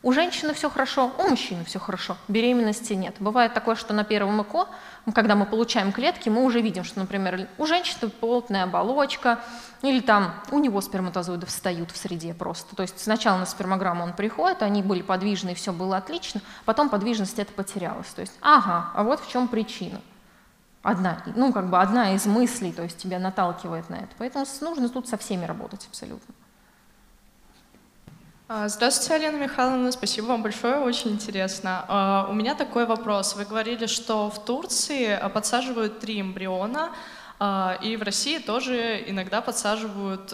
У 0.00 0.12
женщины 0.12 0.54
все 0.54 0.70
хорошо, 0.70 1.10
у 1.18 1.28
мужчины 1.28 1.64
все 1.64 1.80
хорошо, 1.80 2.16
беременности 2.28 2.92
нет. 2.92 3.16
Бывает 3.18 3.52
такое, 3.52 3.74
что 3.74 3.92
на 3.92 4.04
первом 4.04 4.40
ЭКО, 4.42 4.68
когда 5.12 5.34
мы 5.34 5.44
получаем 5.44 5.90
клетки, 5.90 6.28
мы 6.28 6.44
уже 6.44 6.60
видим, 6.60 6.84
что, 6.84 7.00
например, 7.00 7.48
у 7.58 7.66
женщины 7.66 8.08
плотная 8.08 8.62
оболочка, 8.62 9.40
или 9.82 9.98
там 9.98 10.34
у 10.52 10.60
него 10.60 10.80
сперматозоиды 10.80 11.46
встают 11.46 11.90
в 11.90 11.96
среде 11.96 12.32
просто. 12.32 12.76
То 12.76 12.82
есть 12.82 13.00
сначала 13.00 13.38
на 13.38 13.46
спермограмму 13.46 14.04
он 14.04 14.12
приходит, 14.12 14.62
они 14.62 14.82
были 14.82 15.02
подвижны, 15.02 15.56
все 15.56 15.72
было 15.72 15.96
отлично, 15.96 16.42
потом 16.64 16.90
подвижность 16.90 17.40
это 17.40 17.52
потерялась. 17.52 18.08
То 18.08 18.20
есть, 18.20 18.34
ага, 18.40 18.90
а 18.94 19.02
вот 19.02 19.20
в 19.20 19.28
чем 19.28 19.48
причина. 19.48 20.00
Одна, 20.82 21.22
ну, 21.34 21.52
как 21.52 21.68
бы 21.68 21.80
одна 21.80 22.14
из 22.14 22.24
мыслей, 22.24 22.72
то 22.72 22.84
есть 22.84 22.98
тебя 22.98 23.18
наталкивает 23.18 23.90
на 23.90 23.96
это. 23.96 24.08
Поэтому 24.16 24.46
нужно 24.60 24.88
тут 24.88 25.08
со 25.08 25.18
всеми 25.18 25.44
работать 25.44 25.84
абсолютно. 25.88 26.32
А, 28.50 28.66
здравствуйте, 28.66 29.14
Алена 29.14 29.36
Михайловна, 29.44 29.92
спасибо 29.92 30.28
вам 30.28 30.42
большое, 30.42 30.78
очень 30.78 31.10
интересно. 31.10 31.84
А, 31.86 32.26
у 32.30 32.32
меня 32.32 32.54
такой 32.54 32.86
вопрос. 32.86 33.36
Вы 33.36 33.44
говорили, 33.44 33.84
что 33.84 34.30
в 34.30 34.42
Турции 34.42 35.20
подсаживают 35.34 36.00
три 36.00 36.18
эмбриона, 36.22 36.90
А, 37.40 37.78
и 37.82 37.96
в 37.96 38.02
России 38.02 38.38
тоже 38.38 39.04
иногда 39.06 39.42
подсаживают 39.42 40.32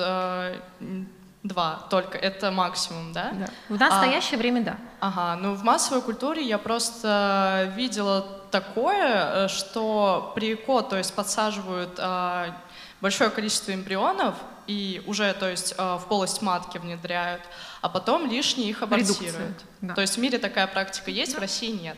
два 1.43 1.81
только, 1.91 2.17
это 2.17 2.51
максимум, 2.51 3.13
да? 3.13 3.33
Да. 3.33 3.47
В 3.69 3.79
настоящее 3.79 4.37
а, 4.37 4.39
время 4.39 4.63
да. 4.63 4.77
Ага, 5.01 5.37
ну 5.43 5.55
в 5.55 5.65
массовой 5.65 6.01
культуре 6.01 6.43
я 6.43 6.57
просто 6.57 7.71
видела 7.77 8.25
такое, 8.51 9.45
э, 9.45 9.49
что 9.49 10.33
при 10.35 10.55
ЭКО, 10.55 10.83
то 10.83 10.97
есть 10.97 11.13
подсаживают 11.13 12.01
большое 13.03 13.29
количество 13.29 13.75
эмбрионов 13.75 14.37
и 14.67 15.03
уже, 15.07 15.33
то 15.35 15.49
есть 15.49 15.75
а, 15.79 15.99
в 15.99 16.07
полость 16.07 16.43
матки 16.43 16.79
внедряют, 16.79 17.43
а 17.81 17.89
потом 17.89 18.27
лишние 18.27 18.71
их 18.71 18.83
абортируют. 18.83 19.65
Да. 19.81 19.95
То 19.95 20.01
есть 20.01 20.17
в 20.17 20.21
мире 20.21 20.39
такая 20.39 20.67
практика 20.67 21.11
есть, 21.11 21.33
да. 21.33 21.39
в 21.39 21.41
России 21.41 21.71
нет. 21.71 21.97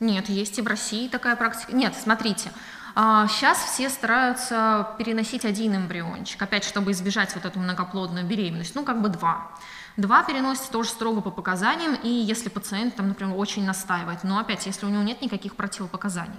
Нет, 0.00 0.28
есть 0.28 0.58
и 0.58 0.62
в 0.62 0.66
России 0.66 1.08
такая 1.08 1.36
практика. 1.36 1.74
Нет, 1.74 1.94
смотрите, 1.96 2.50
Сейчас 2.94 3.58
а, 3.58 3.66
все 3.66 3.90
стараются 3.90 4.88
переносить 4.98 5.44
один 5.44 5.74
эмбриончик, 5.74 6.40
опять, 6.40 6.62
чтобы 6.62 6.92
избежать 6.92 7.34
вот 7.34 7.44
эту 7.44 7.58
многоплодную 7.58 8.24
беременность, 8.24 8.76
ну, 8.76 8.84
как 8.84 9.02
бы 9.02 9.08
два. 9.08 9.50
Два 9.96 10.22
переносятся 10.22 10.70
тоже 10.70 10.90
строго 10.90 11.20
по 11.20 11.32
показаниям, 11.32 11.94
и 11.94 12.08
если 12.08 12.48
пациент, 12.48 12.94
там, 12.94 13.08
например, 13.08 13.36
очень 13.36 13.64
настаивает, 13.64 14.22
но 14.22 14.38
опять, 14.38 14.66
если 14.66 14.86
у 14.86 14.90
него 14.90 15.02
нет 15.02 15.22
никаких 15.22 15.56
противопоказаний. 15.56 16.38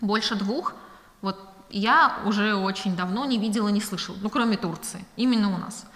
Больше 0.00 0.34
двух, 0.34 0.72
вот 1.20 1.38
я 1.70 2.18
уже 2.24 2.54
очень 2.54 2.96
давно 2.96 3.24
не 3.24 3.38
видела, 3.38 3.68
не 3.68 3.80
слышала, 3.80 4.16
ну, 4.20 4.30
кроме 4.30 4.56
Турции, 4.56 5.04
именно 5.16 5.54
у 5.54 5.58
нас. 5.58 5.86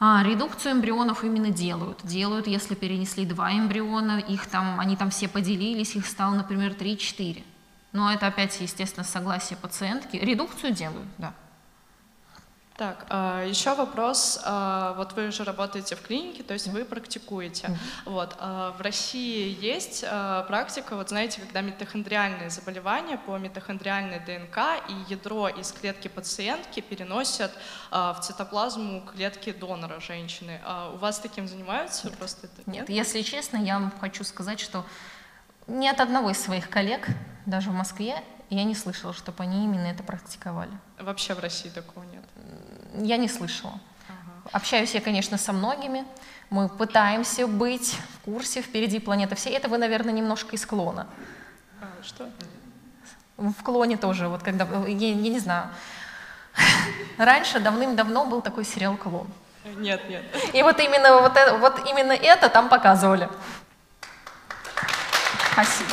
А, 0.00 0.22
редукцию 0.24 0.72
эмбрионов 0.72 1.22
именно 1.22 1.50
делают. 1.50 2.00
Делают, 2.02 2.48
если 2.48 2.74
перенесли 2.74 3.24
два 3.24 3.52
эмбриона, 3.52 4.18
их 4.18 4.46
там, 4.46 4.80
они 4.80 4.96
там 4.96 5.10
все 5.10 5.28
поделились, 5.28 5.94
их 5.94 6.06
стало, 6.06 6.34
например, 6.34 6.72
3-4. 6.72 7.44
Но 7.92 8.12
это 8.12 8.26
опять, 8.26 8.60
естественно, 8.60 9.04
согласие 9.04 9.56
пациентки. 9.56 10.16
Редукцию 10.16 10.72
делают, 10.72 11.06
да. 11.18 11.32
Так, 12.76 13.06
а, 13.10 13.44
еще 13.44 13.74
вопрос. 13.74 14.40
А, 14.44 14.94
вот 14.94 15.12
вы 15.12 15.28
уже 15.28 15.44
работаете 15.44 15.94
в 15.94 16.02
клинике, 16.02 16.42
то 16.42 16.54
есть 16.54 16.68
вы 16.68 16.84
практикуете. 16.84 17.76
Вот, 18.06 18.34
а, 18.38 18.72
в 18.72 18.80
России 18.80 19.56
есть 19.60 20.04
практика, 20.48 20.96
вот 20.96 21.10
знаете, 21.10 21.40
когда 21.40 21.60
митохондриальные 21.60 22.50
заболевания 22.50 23.18
по 23.18 23.36
митохондриальной 23.36 24.20
ДНК 24.20 24.58
и 24.88 25.12
ядро 25.12 25.48
из 25.48 25.72
клетки 25.72 26.08
пациентки 26.08 26.80
переносят 26.80 27.52
в 27.90 28.18
цитоплазму 28.22 29.02
клетки 29.02 29.52
донора 29.52 30.00
женщины. 30.00 30.60
У 30.94 30.96
вас 30.96 31.18
таким 31.18 31.46
занимаются? 31.46 32.08
Нет. 32.08 32.18
Просто 32.18 32.46
это... 32.46 32.70
Нет, 32.70 32.88
если 32.88 33.22
честно, 33.22 33.58
я 33.58 33.78
вам 33.78 33.92
хочу 34.00 34.24
сказать, 34.24 34.60
что 34.60 34.84
ни 35.66 35.86
от 35.86 36.00
одного 36.00 36.30
из 36.30 36.40
своих 36.40 36.68
коллег, 36.68 37.06
даже 37.46 37.70
в 37.70 37.74
Москве, 37.74 38.22
я 38.50 38.64
не 38.64 38.74
слышала, 38.74 39.12
чтобы 39.12 39.42
они 39.44 39.64
именно 39.64 39.86
это 39.86 40.02
практиковали. 40.02 40.72
Вообще 40.98 41.34
в 41.34 41.38
России 41.40 41.70
такого 41.70 42.04
нет? 42.04 42.24
Я 42.94 43.16
не 43.16 43.28
слышала. 43.28 43.78
Ага. 44.08 44.50
Общаюсь 44.52 44.94
я, 44.94 45.00
конечно, 45.00 45.38
со 45.38 45.52
многими. 45.52 46.04
Мы 46.50 46.68
пытаемся 46.68 47.46
быть 47.46 47.96
в 48.14 48.24
курсе, 48.24 48.62
впереди 48.62 48.98
планеты 48.98 49.34
всей. 49.34 49.54
Это 49.54 49.68
вы, 49.68 49.78
наверное, 49.78 50.12
немножко 50.12 50.54
из 50.54 50.66
клона. 50.66 51.06
А, 51.80 51.86
что? 52.02 52.28
В 53.36 53.62
клоне 53.62 53.96
тоже, 53.96 54.28
вот 54.28 54.42
когда, 54.42 54.66
я, 54.86 55.08
я 55.08 55.14
не 55.14 55.38
знаю. 55.38 55.70
Раньше, 57.18 57.60
давным-давно 57.60 58.26
был 58.26 58.42
такой 58.42 58.64
сериал 58.64 58.96
«Клон». 58.96 59.26
Нет, 59.64 60.08
нет. 60.08 60.22
И 60.52 60.62
вот 60.62 60.78
именно, 60.80 61.20
вот, 61.20 61.36
это, 61.36 61.56
вот 61.56 61.88
именно 61.88 62.12
это 62.12 62.48
там 62.48 62.68
показывали. 62.68 63.28
Спасибо. 65.52 65.90